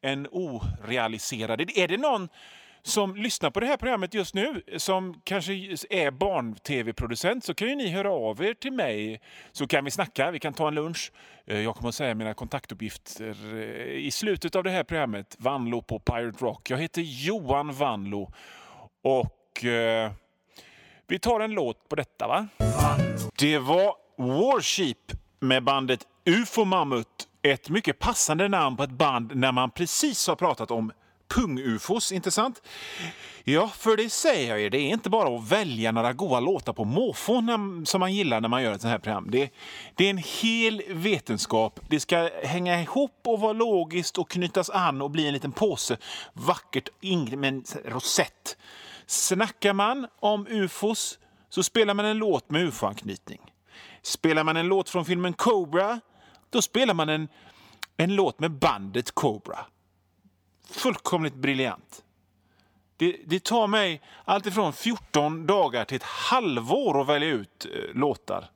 en 0.00 0.26
orealiserad. 0.30 1.60
Är 1.60 1.88
det 1.88 1.96
någon 1.96 2.28
som 2.82 3.16
lyssnar 3.16 3.50
på 3.50 3.60
det 3.60 3.66
här 3.66 3.76
programmet 3.76 4.14
just 4.14 4.34
nu 4.34 4.62
som 4.76 5.20
kanske 5.24 5.52
är 5.90 6.10
barn-tv-producent 6.10 7.44
så 7.44 7.54
kan 7.54 7.68
ju 7.68 7.74
ni 7.74 7.90
höra 7.90 8.10
av 8.10 8.44
er 8.44 8.54
till 8.54 8.72
mig 8.72 9.20
så 9.52 9.66
kan 9.66 9.84
vi 9.84 9.90
snacka. 9.90 10.30
Vi 10.30 10.38
kan 10.38 10.54
ta 10.54 10.68
en 10.68 10.74
lunch. 10.74 11.12
Jag 11.44 11.74
kommer 11.74 11.88
att 11.88 11.94
säga 11.94 12.14
mina 12.14 12.34
kontaktuppgifter 12.34 13.54
i 13.88 14.10
slutet 14.10 14.56
av 14.56 14.64
det 14.64 14.70
här 14.70 14.84
programmet. 14.84 15.36
Vanlo 15.38 15.82
på 15.82 15.98
Pirate 15.98 16.44
Rock. 16.44 16.70
Jag 16.70 16.78
heter 16.78 17.02
Johan 17.02 17.72
Vanlo 17.72 18.32
och 19.02 19.64
eh, 19.64 20.12
vi 21.08 21.18
tar 21.18 21.40
en 21.40 21.50
låt 21.50 21.88
på 21.88 21.96
detta, 21.96 22.28
va? 22.28 22.48
Det 23.38 23.58
var 23.58 23.94
Warship 24.18 25.12
med 25.40 25.64
bandet 25.64 26.06
UFO 26.24 26.64
Mammut. 26.64 27.06
Ett 27.42 27.68
mycket 27.68 27.98
passande 27.98 28.48
namn 28.48 28.76
på 28.76 28.82
ett 28.82 28.90
band 28.90 29.36
när 29.36 29.52
man 29.52 29.70
precis 29.70 30.28
har 30.28 30.36
pratat 30.36 30.70
om 30.70 30.92
pung-ufos, 31.34 32.12
inte 32.12 32.30
sant? 32.30 32.62
Ja, 33.44 33.68
för 33.68 33.96
det 33.96 34.10
säger 34.10 34.50
jag 34.50 34.60
er, 34.60 34.70
det 34.70 34.78
är 34.78 34.88
inte 34.88 35.10
bara 35.10 35.36
att 35.36 35.52
välja 35.52 35.92
några 35.92 36.12
goa 36.12 36.40
låtar 36.40 36.72
på 36.72 36.84
måfå 36.84 37.42
som 37.84 38.00
man 38.00 38.14
gillar 38.14 38.40
när 38.40 38.48
man 38.48 38.62
gör 38.62 38.72
ett 38.72 38.80
sånt 38.80 38.90
här 38.92 38.98
program. 38.98 39.28
Det, 39.30 39.50
det 39.94 40.04
är 40.04 40.10
en 40.10 40.22
hel 40.42 40.82
vetenskap. 40.88 41.80
Det 41.88 42.00
ska 42.00 42.30
hänga 42.44 42.82
ihop 42.82 43.20
och 43.24 43.40
vara 43.40 43.52
logiskt 43.52 44.18
och 44.18 44.30
knytas 44.30 44.70
an 44.70 45.02
och 45.02 45.10
bli 45.10 45.26
en 45.26 45.32
liten 45.32 45.52
påse 45.52 45.96
vackert 46.32 46.88
ing- 47.00 47.36
med 47.36 47.48
en 47.48 47.64
rosett. 47.84 48.56
Snackar 49.10 49.72
man 49.72 50.06
om 50.20 50.46
ufos 50.46 51.18
så 51.48 51.62
spelar 51.62 51.94
man 51.94 52.06
en 52.06 52.18
låt 52.18 52.50
med 52.50 52.62
ufo-anknytning. 52.62 53.40
Spelar 54.02 54.44
man 54.44 54.56
en 54.56 54.68
låt 54.68 54.90
från 54.90 55.04
filmen 55.04 55.32
Cobra, 55.32 56.00
då 56.50 56.62
spelar 56.62 56.94
man 56.94 57.08
en, 57.08 57.28
en 57.96 58.14
låt 58.14 58.40
med 58.40 58.50
bandet 58.50 59.10
Cobra. 59.10 59.58
Fullkomligt 60.70 61.34
briljant. 61.34 62.04
Det, 62.96 63.16
det 63.26 63.44
tar 63.44 63.66
mig 63.66 64.02
alltifrån 64.24 64.72
14 64.72 65.46
dagar 65.46 65.84
till 65.84 65.96
ett 65.96 66.02
halvår 66.02 67.00
att 67.00 67.08
välja 67.08 67.28
ut 67.28 67.66
eh, 67.66 67.94
låtar 67.94 68.50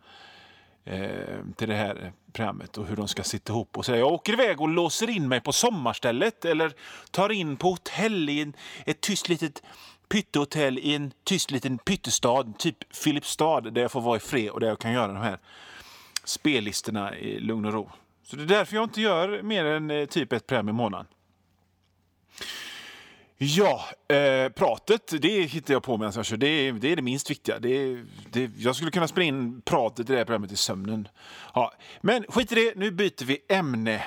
eh, 0.84 1.38
till 1.56 1.68
det 1.68 1.74
här 1.74 2.12
programmet 2.32 2.78
och 2.78 2.86
hur 2.86 2.96
de 2.96 3.08
ska 3.08 3.22
sitta 3.22 3.52
ihop. 3.52 3.76
Och 3.78 3.84
så 3.84 3.92
jag 3.92 4.12
åker 4.12 4.32
iväg 4.32 4.60
och 4.60 4.68
låser 4.68 5.10
in 5.10 5.28
mig 5.28 5.40
på 5.40 5.52
sommarstället 5.52 6.44
eller 6.44 6.72
tar 7.10 7.32
in 7.32 7.56
på 7.56 7.70
hotell 7.70 8.28
i 8.28 8.42
en, 8.42 8.56
ett 8.86 9.00
tyst 9.00 9.28
litet 9.28 9.62
pyttehotell 10.12 10.78
i 10.78 10.94
en 10.94 11.12
tyst 11.24 11.50
liten 11.50 11.78
pyttestad, 11.78 12.58
typ 12.58 12.96
Filipstad, 12.96 13.60
där 13.60 13.82
jag 13.82 13.92
får 13.92 14.00
vara 14.00 14.16
i 14.16 14.20
fred 14.20 14.50
och 14.50 14.60
där 14.60 14.68
jag 14.68 14.78
kan 14.78 14.92
göra 14.92 15.12
de 15.12 15.16
här 15.16 15.38
spellistorna 16.24 17.16
i 17.16 17.40
lugn 17.40 17.64
och 17.64 17.72
ro. 17.72 17.90
Så 18.22 18.36
det 18.36 18.42
är 18.42 18.46
därför 18.46 18.74
jag 18.74 18.84
inte 18.84 19.00
gör 19.00 19.42
mer 19.42 19.64
än 19.64 19.90
eh, 19.90 20.06
typ 20.06 20.32
ett 20.32 20.46
program 20.46 20.68
i 20.68 20.72
månaden. 20.72 21.06
Ja, 23.38 23.84
eh, 24.08 24.48
pratet 24.48 25.22
det 25.22 25.42
hittar 25.42 25.74
jag 25.74 25.82
på 25.82 25.96
medan 25.96 26.12
jag 26.16 26.26
kör. 26.26 26.36
Det 26.36 26.46
är, 26.46 26.72
det 26.72 26.92
är 26.92 26.96
det 26.96 27.02
minst 27.02 27.30
viktiga. 27.30 27.58
Det 27.58 28.04
det, 28.30 28.50
jag 28.58 28.76
skulle 28.76 28.90
kunna 28.90 29.08
spela 29.08 29.24
in 29.24 29.62
pratet 29.62 30.10
i 30.10 30.12
det 30.12 30.18
här 30.18 30.24
programmet 30.24 30.52
i 30.52 30.56
sömnen. 30.56 31.08
Ja, 31.54 31.72
men 32.00 32.24
skit 32.28 32.52
i 32.52 32.54
det, 32.54 32.72
nu 32.76 32.90
byter 32.90 33.24
vi 33.24 33.38
ämne. 33.48 34.02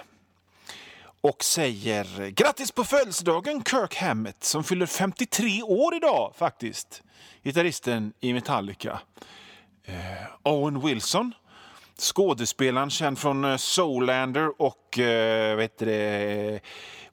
Och 1.26 1.44
säger 1.44 2.30
grattis 2.30 2.72
på 2.72 2.84
födelsedagen 2.84 3.64
Kirk 3.64 3.96
Hammett 3.96 4.44
som 4.44 4.64
fyller 4.64 4.86
53 4.86 5.64
år 5.64 5.96
idag 5.96 6.34
faktiskt. 6.36 7.04
Gitarristen 7.44 8.14
i 8.20 8.34
Metallica. 8.34 9.00
Eh, 9.86 9.94
Owen 10.44 10.80
Wilson. 10.80 11.34
Skådespelaren 11.98 12.90
känd 12.90 13.20
från 13.20 13.46
eh, 13.46 13.58
Soulander 13.58 14.62
och 14.62 15.00
eh, 15.00 15.56
vet 15.56 15.78
det, 15.78 16.60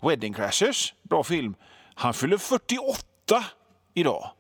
Wedding 0.01 0.35
Crashers. 0.35 0.95
Bra 1.03 1.25
film. 1.25 1.55
Han 1.95 2.15
fyller 2.15 2.39
48 2.39 3.45
idag. 3.95 4.31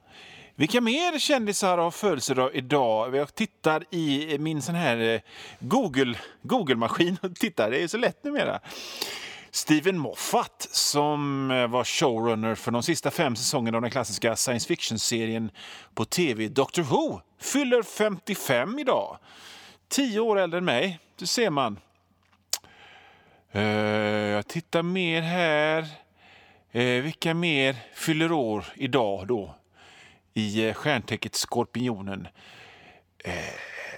Vilka 0.54 0.80
mer 0.80 1.18
kändisar 1.18 1.78
har 1.78 1.90
födelsedag 1.90 2.50
idag? 2.54 3.16
Jag 3.16 3.34
tittar 3.34 3.84
i 3.94 4.36
min 4.38 4.62
sån 4.62 4.74
här 4.74 4.96
eh, 4.96 5.20
Google, 5.58 6.18
Google-maskin 6.42 7.18
Google 7.22 7.34
tittar. 7.34 7.70
Det 7.70 7.82
är 7.82 7.88
så 7.88 7.96
lätt 7.96 8.24
numera. 8.24 8.60
Steven 9.54 9.98
Moffat, 9.98 10.68
som 10.70 11.50
eh, 11.50 11.66
var 11.66 11.84
showrunner 11.84 12.54
för 12.54 12.70
de 12.70 12.82
sista 12.82 13.10
fem 13.10 13.36
säsongerna 13.36 13.78
av 13.78 13.82
den 13.82 13.90
klassiska 13.90 14.36
science 14.36 14.68
fiction-serien 14.68 15.50
på 15.94 16.04
tv 16.04 16.48
Doctor 16.48 16.82
Who, 16.82 17.20
fyller 17.40 17.82
55 17.82 18.78
idag. 18.78 19.18
Tio 19.88 20.20
år 20.20 20.38
äldre 20.38 20.58
än 20.58 20.64
mig, 20.64 20.98
det 21.18 21.26
ser 21.26 21.50
man. 21.50 21.78
Uh, 23.54 23.62
jag 23.62 24.48
tittar 24.48 24.82
mer 24.82 25.22
här. 25.22 25.82
Uh, 26.74 27.02
vilka 27.02 27.34
mer 27.34 27.76
fyller 27.94 28.32
år 28.32 28.64
idag 28.74 29.26
då? 29.26 29.54
I 30.34 30.68
uh, 30.68 30.74
stjärntecknet 30.74 31.34
Skorpionen. 31.34 32.28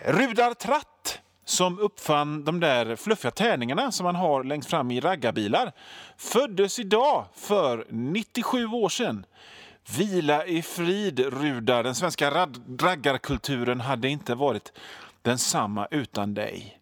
Rudar 0.04 0.54
Tratt 0.54 1.13
som 1.44 1.78
uppfann 1.78 2.44
de 2.44 2.60
där 2.60 2.96
fluffiga 2.96 3.30
tärningarna 3.30 3.92
som 3.92 4.04
man 4.04 4.16
har 4.16 4.44
längst 4.44 4.70
fram 4.70 4.90
i 4.90 5.00
raggarbilar, 5.00 5.72
föddes 6.16 6.78
idag 6.78 7.24
för 7.34 7.86
97 7.90 8.66
år 8.66 8.88
sedan. 8.88 9.26
Vila 9.98 10.46
i 10.46 10.62
frid, 10.62 11.20
Rudar. 11.20 11.82
Den 11.82 11.94
svenska 11.94 12.48
raggarkulturen 12.78 13.80
hade 13.80 14.08
inte 14.08 14.34
varit 14.34 14.72
densamma 15.22 15.88
utan 15.90 16.34
dig. 16.34 16.78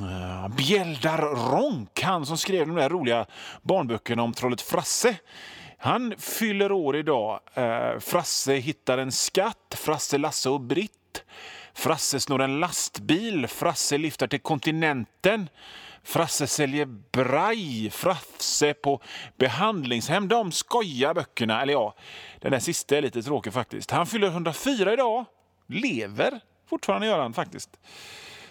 Uh, 0.00 0.48
Bjeldar 0.56 1.18
Ronk, 1.50 2.02
han 2.02 2.26
som 2.26 2.38
skrev 2.38 2.66
de 2.66 2.76
där 2.76 2.88
roliga 2.88 3.26
barnböckerna 3.62 4.22
om 4.22 4.32
trollet 4.32 4.60
Frasse. 4.60 5.16
Han 5.78 6.14
fyller 6.18 6.72
år 6.72 6.96
idag. 6.96 7.40
Uh, 7.58 7.98
Frasse 7.98 8.54
hittar 8.54 8.98
en 8.98 9.12
skatt, 9.12 9.74
Frasse, 9.76 10.18
Lasse 10.18 10.50
och 10.50 10.60
Britt 10.60 11.24
Frasse 11.74 12.20
snor 12.20 12.42
en 12.42 12.60
lastbil, 12.60 13.46
Frasse 13.46 13.98
lyfter 13.98 14.26
till 14.26 14.40
kontinenten. 14.40 15.48
Frasse 16.02 16.46
säljer 16.46 16.86
braj, 17.12 17.90
Frasse 17.90 18.74
på 18.74 19.00
behandlingshem. 19.36 20.28
De 20.28 20.52
skojar 20.52 21.14
böckerna. 21.14 21.62
Eller 21.62 21.72
ja, 21.72 21.94
den 22.40 22.52
där 22.52 22.58
sista 22.58 22.96
är 22.96 23.02
lite 23.02 23.22
tråkig 23.22 23.52
faktiskt. 23.52 23.90
Han 23.90 24.06
fyller 24.06 24.26
104 24.28 24.92
idag. 24.92 25.24
Lever 25.66 26.40
fortfarande 26.66 27.06
gör 27.06 27.18
han 27.18 27.32
faktiskt. 27.32 27.70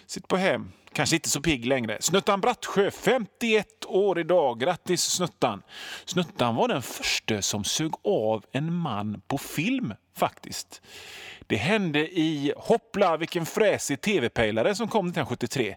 Sitter 0.06 0.28
på 0.28 0.36
hem. 0.36 0.72
Kanske 0.94 1.16
inte 1.16 1.30
så 1.30 1.40
pigg 1.40 1.66
längre. 1.66 1.96
Snuttan 2.00 2.40
Brattsjö, 2.40 2.90
51 2.90 3.66
år 3.86 4.18
idag. 4.18 4.60
Grattis 4.60 5.02
Snuttan! 5.02 5.62
Snuttan 6.04 6.54
var 6.54 6.68
den 6.68 6.82
första 6.82 7.42
som 7.42 7.64
sög 7.64 7.92
av 8.04 8.44
en 8.52 8.74
man 8.74 9.20
på 9.26 9.38
film 9.38 9.94
faktiskt. 10.16 10.82
Det 11.46 11.56
hände 11.56 11.98
i 11.98 12.52
Hoppla 12.56 13.16
vilken 13.16 13.46
fräsig 13.46 14.00
tv-pejlare 14.00 14.74
som 14.74 14.88
kom 14.88 15.06
1973. 15.06 15.76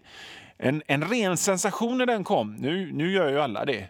En, 0.56 0.82
en 0.86 1.08
ren 1.08 1.36
sensation 1.36 1.98
när 1.98 2.06
den 2.06 2.24
kom. 2.24 2.54
Nu, 2.54 2.92
nu 2.92 3.12
gör 3.12 3.28
ju 3.28 3.40
alla 3.40 3.64
det. 3.64 3.88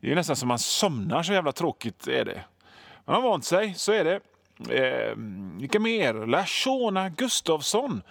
Det 0.00 0.10
är 0.10 0.14
nästan 0.14 0.36
som 0.36 0.48
man 0.48 0.58
somnar, 0.58 1.22
så 1.22 1.32
jävla 1.32 1.52
tråkigt 1.52 2.06
är 2.06 2.24
det. 2.24 2.44
Man 3.04 3.14
har 3.14 3.22
vant 3.22 3.44
sig, 3.44 3.74
så 3.74 3.92
är 3.92 4.04
det. 4.04 4.20
Eh, 4.76 5.16
vilka 5.60 5.80
mer? 5.80 6.26
Lashona 6.26 7.08
Gustafsson. 7.08 8.02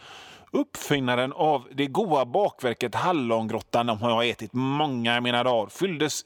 Uppfinnaren 0.51 1.33
av 1.33 1.67
det 1.71 1.87
goda 1.87 2.25
bakverket 2.25 2.95
Hallongrottan, 2.95 3.85
de 3.85 3.97
har 4.01 4.09
jag 4.09 4.29
ätit 4.29 4.53
många 4.53 5.17
i 5.17 5.21
mina 5.21 5.43
dagar, 5.43 5.69
fylldes, 5.69 6.25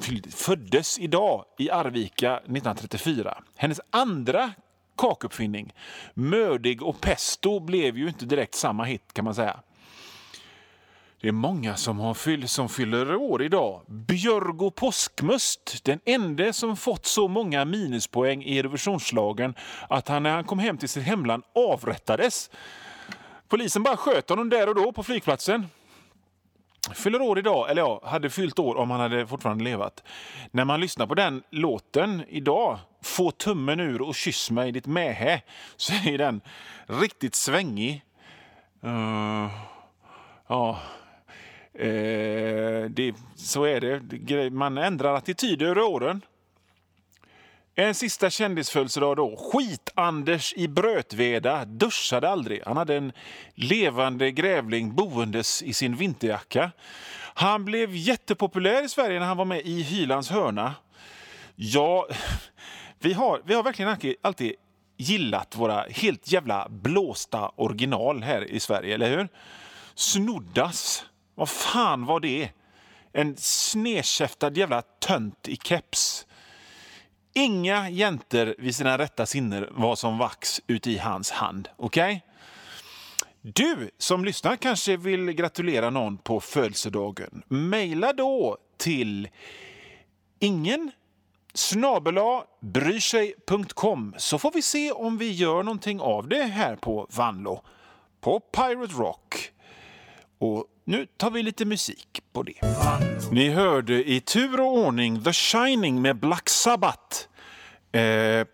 fylldes, 0.00 0.34
föddes 0.34 0.98
idag 0.98 1.44
i 1.58 1.70
Arvika 1.70 2.36
1934. 2.36 3.42
Hennes 3.56 3.80
andra 3.90 4.52
kakuppfinning. 4.98 5.72
Mördig 6.14 6.82
och 6.82 7.00
pesto 7.00 7.60
blev 7.60 7.98
ju 7.98 8.08
inte 8.08 8.24
direkt 8.24 8.54
samma 8.54 8.84
hit 8.84 9.12
kan 9.12 9.24
man 9.24 9.34
säga. 9.34 9.60
Det 11.20 11.28
är 11.28 11.32
många 11.32 11.76
som, 11.76 11.98
har 11.98 12.14
fyll, 12.14 12.48
som 12.48 12.68
fyller 12.68 13.14
år 13.14 13.42
idag. 13.42 13.82
Björgo 13.86 14.70
Påskmust, 14.70 15.84
den 15.84 16.00
enda 16.04 16.52
som 16.52 16.76
fått 16.76 17.06
så 17.06 17.28
många 17.28 17.64
minuspoäng 17.64 18.42
i 18.42 18.58
Eurovisionsschlagern 18.58 19.54
att 19.88 20.08
han 20.08 20.22
när 20.22 20.30
han 20.30 20.44
kom 20.44 20.58
hem 20.58 20.78
till 20.78 20.88
sitt 20.88 21.02
hemland 21.02 21.42
avrättades. 21.54 22.50
Polisen 23.48 23.82
bara 23.82 23.96
sköt 23.96 24.28
honom 24.28 24.50
där 24.50 24.68
och 24.68 24.74
då 24.74 24.92
på 24.92 25.02
flygplatsen 25.02 25.66
fyller 26.94 27.22
år 27.22 27.38
idag, 27.38 27.70
eller 27.70 27.82
ja, 27.82 28.00
hade 28.04 28.30
fyllt 28.30 28.58
år 28.58 28.74
om 28.74 28.90
han 28.90 29.00
hade 29.00 29.26
fortfarande 29.26 29.64
levat. 29.64 30.02
När 30.50 30.64
man 30.64 30.80
lyssnar 30.80 31.06
på 31.06 31.14
den 31.14 31.42
låten 31.50 32.24
idag, 32.28 32.78
Få 33.04 33.30
tummen 33.30 33.80
ur 33.80 34.02
och 34.02 34.14
kyss 34.14 34.50
mig 34.50 34.72
ditt 34.72 34.86
mähä, 34.86 35.42
så 35.76 35.92
är 35.92 36.18
den 36.18 36.40
riktigt 36.86 37.34
svängig. 37.34 38.02
Uh, 38.84 39.50
ja, 40.46 40.78
uh, 41.74 42.84
det, 42.90 43.14
så 43.36 43.64
är 43.64 43.80
det. 43.80 44.50
Man 44.50 44.78
ändrar 44.78 45.14
attityd 45.14 45.62
över 45.62 45.82
åren. 45.82 46.20
En 47.76 47.94
sista 47.94 48.30
kändisfödelsedag 48.30 49.16
då. 49.16 49.36
Skit-Anders 49.36 50.54
i 50.56 50.68
Brötveda 50.68 51.64
duschade 51.64 52.28
aldrig. 52.28 52.62
Han 52.66 52.76
hade 52.76 52.96
en 52.96 53.12
levande 53.54 54.30
grävling 54.30 54.94
boendes 54.94 55.62
i 55.62 55.72
sin 55.72 55.96
vinterjacka. 55.96 56.70
Han 57.34 57.64
blev 57.64 57.96
jättepopulär 57.96 58.84
i 58.84 58.88
Sverige 58.88 59.18
när 59.18 59.26
han 59.26 59.36
var 59.36 59.44
med 59.44 59.60
i 59.60 59.82
Hylands 59.82 60.30
hörna. 60.30 60.74
Ja, 61.56 62.08
vi 62.98 63.12
har, 63.12 63.42
vi 63.44 63.54
har 63.54 63.62
verkligen 63.62 64.16
alltid 64.22 64.52
gillat 64.96 65.56
våra 65.56 65.86
helt 65.90 66.32
jävla 66.32 66.68
blåsta 66.70 67.48
original 67.56 68.22
här 68.22 68.50
i 68.50 68.60
Sverige, 68.60 68.94
eller 68.94 69.16
hur? 69.16 69.28
Snoddas. 69.94 71.04
Vad 71.34 71.48
fan 71.48 72.06
var 72.06 72.20
det? 72.20 72.50
En 73.12 73.36
snedkäftad 73.36 74.56
jävla 74.56 74.82
tönt 74.82 75.48
i 75.48 75.56
keps 75.56 76.13
Inga 77.34 77.90
jäntor 77.90 78.54
vid 78.58 78.76
sina 78.76 78.98
rätta 78.98 79.26
sinnen 79.26 79.66
var 79.70 79.96
som 79.96 80.18
vax 80.18 80.60
uti 80.66 80.90
i 80.90 80.98
hans 80.98 81.30
hand. 81.30 81.68
Okej? 81.76 82.22
Okay? 82.24 82.34
Du 83.52 83.90
som 83.98 84.24
lyssnar 84.24 84.56
kanske 84.56 84.96
vill 84.96 85.32
gratulera 85.32 85.90
någon 85.90 86.18
på 86.18 86.40
födelsedagen. 86.40 87.42
Maila 87.48 88.12
då 88.12 88.58
till 88.76 89.28
ingen 90.38 90.90
snabela 91.54 92.44
bryrsig.com 92.60 94.14
så 94.18 94.38
får 94.38 94.52
vi 94.52 94.62
se 94.62 94.92
om 94.92 95.18
vi 95.18 95.32
gör 95.32 95.62
någonting 95.62 96.00
av 96.00 96.28
det 96.28 96.42
här 96.42 96.76
på 96.76 97.06
Vanlo 97.10 97.62
på 98.20 98.40
Pirate 98.40 98.94
Rock. 98.94 99.50
Och 100.38 100.66
nu 100.84 101.06
tar 101.16 101.30
vi 101.30 101.42
lite 101.42 101.64
musik 101.64 102.20
på 102.32 102.42
det. 102.42 102.60
Ni 103.30 103.50
hörde 103.50 104.10
i 104.10 104.20
tur 104.20 104.60
och 104.60 104.78
ordning 104.78 105.24
The 105.24 105.32
Shining 105.32 106.02
med 106.02 106.16
Black 106.16 106.48
Sabbath. 106.48 107.16
Eh, 107.92 108.46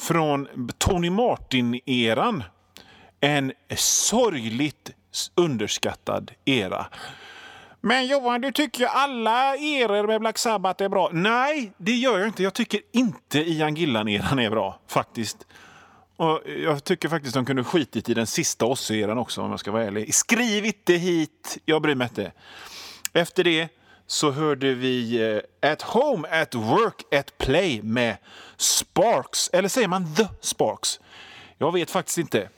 från 0.00 0.48
Tony 0.78 1.10
Martin-eran. 1.10 2.44
En 3.20 3.52
sorgligt 3.76 4.90
underskattad 5.34 6.32
era. 6.44 6.86
Men 7.80 8.06
Johan, 8.06 8.40
du 8.40 8.52
tycker 8.52 8.80
ju 8.80 8.86
alla 8.86 9.56
eror 9.56 10.06
med 10.06 10.20
Black 10.20 10.38
Sabbath 10.38 10.84
är 10.84 10.88
bra. 10.88 11.10
Nej, 11.12 11.72
det 11.76 11.92
gör 11.92 12.18
jag 12.18 12.28
inte. 12.28 12.42
Jag 12.42 12.54
tycker 12.54 12.80
inte 12.92 13.38
Ian 13.38 13.74
Gillan-eran 13.74 14.38
är 14.38 14.50
bra, 14.50 14.80
faktiskt. 14.86 15.46
Och 16.18 16.42
jag 16.64 16.84
tycker 16.84 17.08
faktiskt 17.08 17.34
de 17.34 17.44
kunde 17.44 17.64
skitit 17.64 18.08
i 18.08 18.14
den 18.14 18.26
sista 18.26 18.66
OSSE-eran 18.66 19.18
också 19.18 19.42
om 19.42 19.50
jag 19.50 19.60
ska 19.60 19.70
vara 19.70 19.84
ärlig. 19.84 20.14
Skriv 20.14 20.66
inte 20.66 20.92
hit, 20.92 21.58
jag 21.64 21.82
bryr 21.82 21.94
mig 21.94 22.04
inte. 22.04 22.32
Efter 23.12 23.44
det 23.44 23.68
så 24.06 24.30
hörde 24.30 24.74
vi 24.74 25.22
eh, 25.62 25.72
At 25.72 25.82
Home, 25.82 26.28
At 26.28 26.54
Work, 26.54 27.14
At 27.14 27.38
Play 27.38 27.82
med 27.82 28.16
Sparks. 28.56 29.50
Eller 29.52 29.68
säger 29.68 29.88
man 29.88 30.14
The 30.14 30.26
Sparks? 30.40 31.00
Jag 31.58 31.72
vet 31.72 31.90
faktiskt 31.90 32.18
inte. 32.18 32.48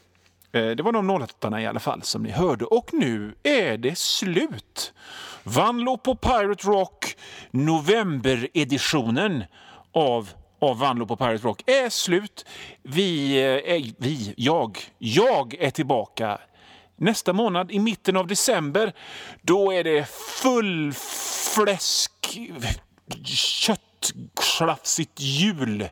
Eh, 0.52 0.70
det 0.70 0.82
var 0.82 0.92
de 0.92 1.06
låtarna 1.06 1.62
i 1.62 1.66
alla 1.66 1.80
fall 1.80 2.02
som 2.02 2.22
ni 2.22 2.30
hörde. 2.30 2.64
Och 2.64 2.90
nu 2.92 3.34
är 3.42 3.78
det 3.78 3.98
slut. 3.98 4.92
Vanlo 5.42 5.96
på 5.98 6.14
Pirate 6.14 6.66
Rock, 6.66 7.16
novembereditionen 7.50 9.44
av 9.92 10.28
av 10.60 10.78
Vanlo 10.78 11.06
på 11.06 11.16
Pirate 11.16 11.44
Rock 11.44 11.62
är 11.66 11.90
slut. 11.90 12.46
Vi, 12.82 13.38
äh, 13.66 13.92
vi, 13.98 14.34
jag, 14.36 14.78
jag 14.98 15.54
är 15.54 15.70
tillbaka 15.70 16.38
nästa 16.96 17.32
månad 17.32 17.70
i 17.70 17.78
mitten 17.78 18.16
av 18.16 18.26
december. 18.26 18.92
Då 19.42 19.72
är 19.72 19.84
det 19.84 20.08
full 20.42 20.92
fläsk, 21.54 22.38
köttklafsigt 23.24 25.20
jul. 25.20 25.88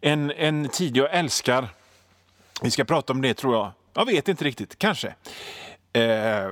En, 0.00 0.30
en 0.30 0.68
tid 0.68 0.96
jag 0.96 1.14
älskar. 1.14 1.68
Vi 2.62 2.70
ska 2.70 2.84
prata 2.84 3.12
om 3.12 3.22
det 3.22 3.34
tror 3.34 3.54
jag. 3.54 3.72
Jag 3.94 4.06
vet 4.06 4.28
inte 4.28 4.44
riktigt, 4.44 4.78
kanske. 4.78 5.14
Eh, 5.92 6.48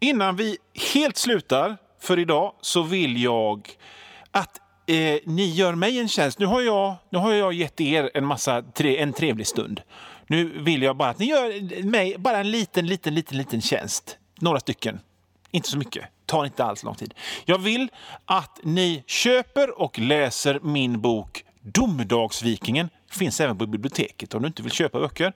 innan 0.00 0.36
vi 0.36 0.58
helt 0.94 1.16
slutar 1.16 1.76
för 2.00 2.18
idag 2.18 2.54
så 2.60 2.82
vill 2.82 3.22
jag 3.22 3.70
att 4.30 4.60
eh, 4.86 5.18
ni 5.24 5.46
gör 5.46 5.74
mig 5.74 5.98
en 5.98 6.08
tjänst. 6.08 6.38
Nu 6.38 6.46
har 6.46 6.60
jag, 6.60 6.94
nu 7.10 7.18
har 7.18 7.32
jag 7.32 7.52
gett 7.52 7.80
er 7.80 8.10
en, 8.14 8.26
massa, 8.26 8.62
tre, 8.62 8.98
en 8.98 9.12
trevlig 9.12 9.46
stund. 9.46 9.80
Nu 10.26 10.44
vill 10.44 10.82
jag 10.82 10.96
bara 10.96 11.08
att 11.08 11.18
ni 11.18 11.26
gör 11.26 11.82
mig 11.84 12.18
bara 12.18 12.38
en 12.38 12.50
liten, 12.50 12.86
liten, 12.86 13.14
liten, 13.14 13.38
liten 13.38 13.60
tjänst. 13.60 14.18
Några 14.40 14.60
stycken. 14.60 15.00
Inte 15.50 15.68
så 15.68 15.78
mycket. 15.78 16.04
Tar 16.26 16.44
inte 16.44 16.64
alls 16.64 16.82
lång 16.82 16.94
tid. 16.94 17.14
Jag 17.44 17.58
vill 17.58 17.88
att 18.24 18.60
ni 18.62 19.04
köper 19.06 19.80
och 19.80 19.98
läser 19.98 20.60
min 20.62 21.00
bok 21.00 21.44
Domedagsvikingen. 21.60 22.88
Finns 23.10 23.40
även 23.40 23.58
på 23.58 23.66
biblioteket 23.66 24.34
om 24.34 24.42
du 24.42 24.48
inte 24.48 24.62
vill 24.62 24.72
köpa 24.72 25.00
böcker. 25.00 25.32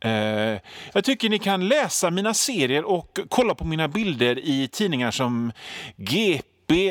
Eh, 0.00 0.60
jag 0.92 1.04
tycker 1.04 1.28
ni 1.28 1.38
kan 1.38 1.68
läsa 1.68 2.10
mina 2.10 2.34
serier 2.34 2.84
och 2.84 3.18
kolla 3.28 3.54
på 3.54 3.64
mina 3.64 3.88
bilder 3.88 4.38
i 4.38 4.68
tidningar 4.68 5.10
som 5.10 5.52
GP, 5.96 6.47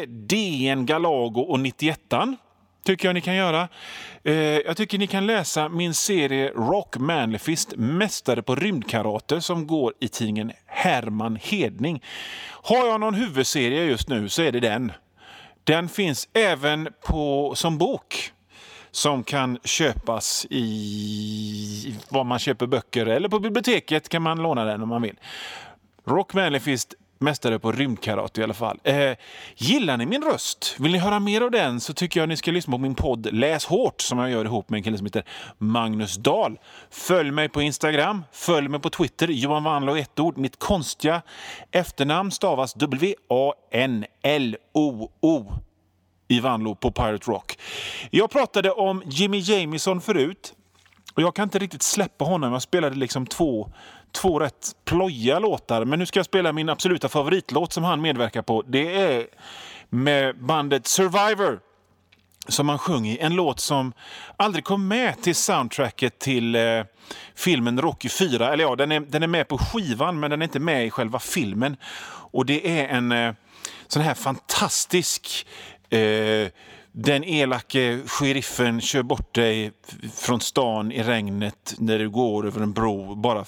DN, 0.07 0.85
Galago 0.85 1.41
och 1.41 1.59
91 1.59 1.99
tycker 2.85 3.07
jag 3.07 3.13
ni 3.13 3.21
kan 3.21 3.35
göra. 3.35 3.67
Eh, 4.23 4.33
jag 4.35 4.77
tycker 4.77 4.97
ni 4.97 5.07
kan 5.07 5.27
läsa 5.27 5.69
min 5.69 5.93
serie 5.93 6.49
Rock 6.49 6.97
Manlyfist, 6.97 7.73
Mästare 7.75 8.41
på 8.41 8.55
rymdkarate, 8.55 9.41
som 9.41 9.67
går 9.67 9.93
i 9.99 10.07
tidningen 10.07 10.51
Herman 10.65 11.35
Hedning. 11.41 12.03
Har 12.63 12.87
jag 12.87 12.99
någon 12.99 13.13
huvudserie 13.13 13.83
just 13.83 14.09
nu 14.09 14.29
så 14.29 14.41
är 14.41 14.51
det 14.51 14.59
den. 14.59 14.91
Den 15.63 15.89
finns 15.89 16.29
även 16.33 16.89
på, 17.05 17.53
som 17.55 17.77
bok 17.77 18.31
som 18.91 19.23
kan 19.23 19.59
köpas 19.63 20.47
i 20.49 21.95
var 22.09 22.23
man 22.23 22.39
köper 22.39 22.67
böcker 22.67 23.05
eller 23.05 23.29
på 23.29 23.39
biblioteket 23.39 24.09
kan 24.09 24.21
man 24.21 24.41
låna 24.41 24.65
den 24.65 24.81
om 24.81 24.89
man 24.89 25.01
vill. 25.01 25.19
Rock 26.05 26.33
Manlyfist 26.33 26.93
mästare 27.21 27.59
på 27.59 27.71
rymdkarate 27.71 28.41
i 28.41 28.43
alla 28.43 28.53
fall. 28.53 28.79
Eh, 28.83 29.11
gillar 29.55 29.97
ni 29.97 30.05
min 30.05 30.23
röst? 30.23 30.75
Vill 30.79 30.91
ni 30.91 30.97
höra 30.97 31.19
mer 31.19 31.41
av 31.41 31.51
den 31.51 31.79
så 31.79 31.93
tycker 31.93 32.19
jag 32.19 32.29
ni 32.29 32.37
ska 32.37 32.51
lyssna 32.51 32.71
på 32.71 32.77
min 32.77 32.95
podd 32.95 33.33
Läs 33.33 33.65
hårt 33.65 34.01
som 34.01 34.19
jag 34.19 34.29
gör 34.31 34.45
ihop 34.45 34.69
med 34.69 34.77
en 34.77 34.83
kille 34.83 34.97
som 34.97 35.05
heter 35.05 35.23
Magnus 35.57 36.15
Dahl. 36.15 36.59
Följ 36.89 37.31
mig 37.31 37.49
på 37.49 37.61
Instagram, 37.61 38.23
följ 38.31 38.67
mig 38.67 38.79
på 38.79 38.89
Twitter, 38.89 39.27
Johan 39.27 39.63
Wanlo 39.63 39.97
ett 39.97 40.19
ord. 40.19 40.37
Mitt 40.37 40.59
konstiga 40.59 41.21
efternamn 41.71 42.31
stavas 42.31 42.73
W-A-N-L-O-O 42.73 43.13
i 46.27 46.39
Vanlo 46.39 46.75
på 46.75 46.91
Pirate 46.91 47.31
Rock. 47.31 47.57
Jag 48.11 48.29
pratade 48.29 48.71
om 48.71 49.03
Jimmy 49.05 49.39
Jamison 49.39 50.01
förut. 50.01 50.53
Och 51.17 51.23
Jag 51.23 51.35
kan 51.35 51.43
inte 51.43 51.59
riktigt 51.59 51.83
släppa 51.83 52.25
honom. 52.25 52.53
Jag 52.53 52.61
spelade 52.61 52.95
liksom 52.95 53.25
två, 53.25 53.71
två 54.11 54.39
rätt 54.39 54.71
plojiga 54.85 55.39
låtar. 55.39 55.85
Men 55.85 55.99
nu 55.99 56.05
ska 56.05 56.19
jag 56.19 56.25
spela 56.25 56.53
min 56.53 56.69
absoluta 56.69 57.09
favoritlåt 57.09 57.73
som 57.73 57.83
han 57.83 58.01
medverkar 58.01 58.41
på. 58.41 58.63
Det 58.67 58.95
är 59.01 59.25
med 59.89 60.39
bandet 60.39 60.87
Survivor 60.87 61.59
som 62.47 62.69
han 62.69 62.79
sjöng 62.79 63.07
i. 63.07 63.17
En 63.17 63.33
låt 63.33 63.59
som 63.59 63.93
aldrig 64.37 64.63
kom 64.63 64.87
med 64.87 65.21
till 65.21 65.35
soundtracket 65.35 66.19
till 66.19 66.55
eh, 66.55 66.61
filmen 67.35 67.81
Rocky 67.81 68.09
4. 68.09 68.53
Eller 68.53 68.63
ja, 68.63 68.75
den 68.75 68.91
är, 68.91 68.99
den 68.99 69.23
är 69.23 69.27
med 69.27 69.47
på 69.47 69.57
skivan 69.57 70.19
men 70.19 70.31
den 70.31 70.41
är 70.41 70.43
inte 70.43 70.59
med 70.59 70.85
i 70.85 70.89
själva 70.89 71.19
filmen. 71.19 71.77
Och 72.31 72.45
det 72.45 72.79
är 72.79 72.87
en 72.87 73.11
eh, 73.11 73.33
sån 73.87 74.01
här 74.01 74.13
fantastisk 74.13 75.47
Eh, 75.89 76.47
den 76.91 77.23
elake 77.23 77.99
sheriffen 78.05 78.81
kör 78.81 79.03
bort 79.03 79.35
dig 79.35 79.71
från 80.15 80.41
stan 80.41 80.91
i 80.91 81.03
regnet 81.03 81.75
när 81.77 81.99
du 81.99 82.09
går 82.09 82.47
över 82.47 82.61
en 82.61 82.73
bro 82.73 83.15
bara 83.15 83.45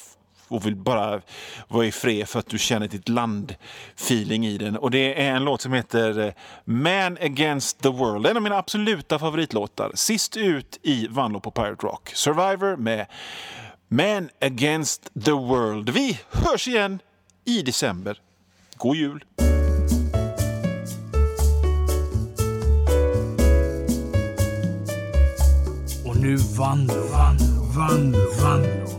och 0.50 0.66
vill 0.66 0.76
bara 0.76 1.22
vara 1.68 1.86
i 1.86 1.92
fred 1.92 2.28
för 2.28 2.40
att 2.40 2.48
du 2.48 2.58
känner 2.58 2.88
ditt 2.88 3.10
land-feeling 3.10 4.48
i 4.48 4.58
den. 4.58 4.78
Och 4.78 4.92
Det 4.92 5.22
är 5.22 5.36
en 5.36 5.44
låt 5.44 5.62
som 5.62 5.74
heter 5.74 6.20
eh, 6.20 6.34
Man 6.64 7.18
Against 7.22 7.82
the 7.82 7.90
World. 7.90 8.26
En 8.26 8.38
av 8.38 8.44
mina 8.44 8.58
absoluta 8.58 9.20
favoritlåtar. 9.20 9.92
Sist 9.96 10.38
ut 10.38 10.80
i 10.84 11.08
Vanlo 11.08 11.40
på 11.40 11.52
Pirate 11.52 11.86
Rock. 11.86 12.12
Survivor 12.14 12.76
med 12.76 13.06
Man 13.88 14.30
Against 14.42 15.12
the 15.26 15.32
World. 15.32 15.90
Vi 15.90 16.20
hörs 16.32 16.68
igen 16.68 17.00
i 17.46 17.62
december. 17.62 18.18
God 18.78 18.96
jul! 18.96 19.26
nu 26.22 26.36
Vanlo, 26.36 27.08
Vanlo, 27.12 27.64
Vanlo, 27.76 28.20
Vanlo. 28.42 28.99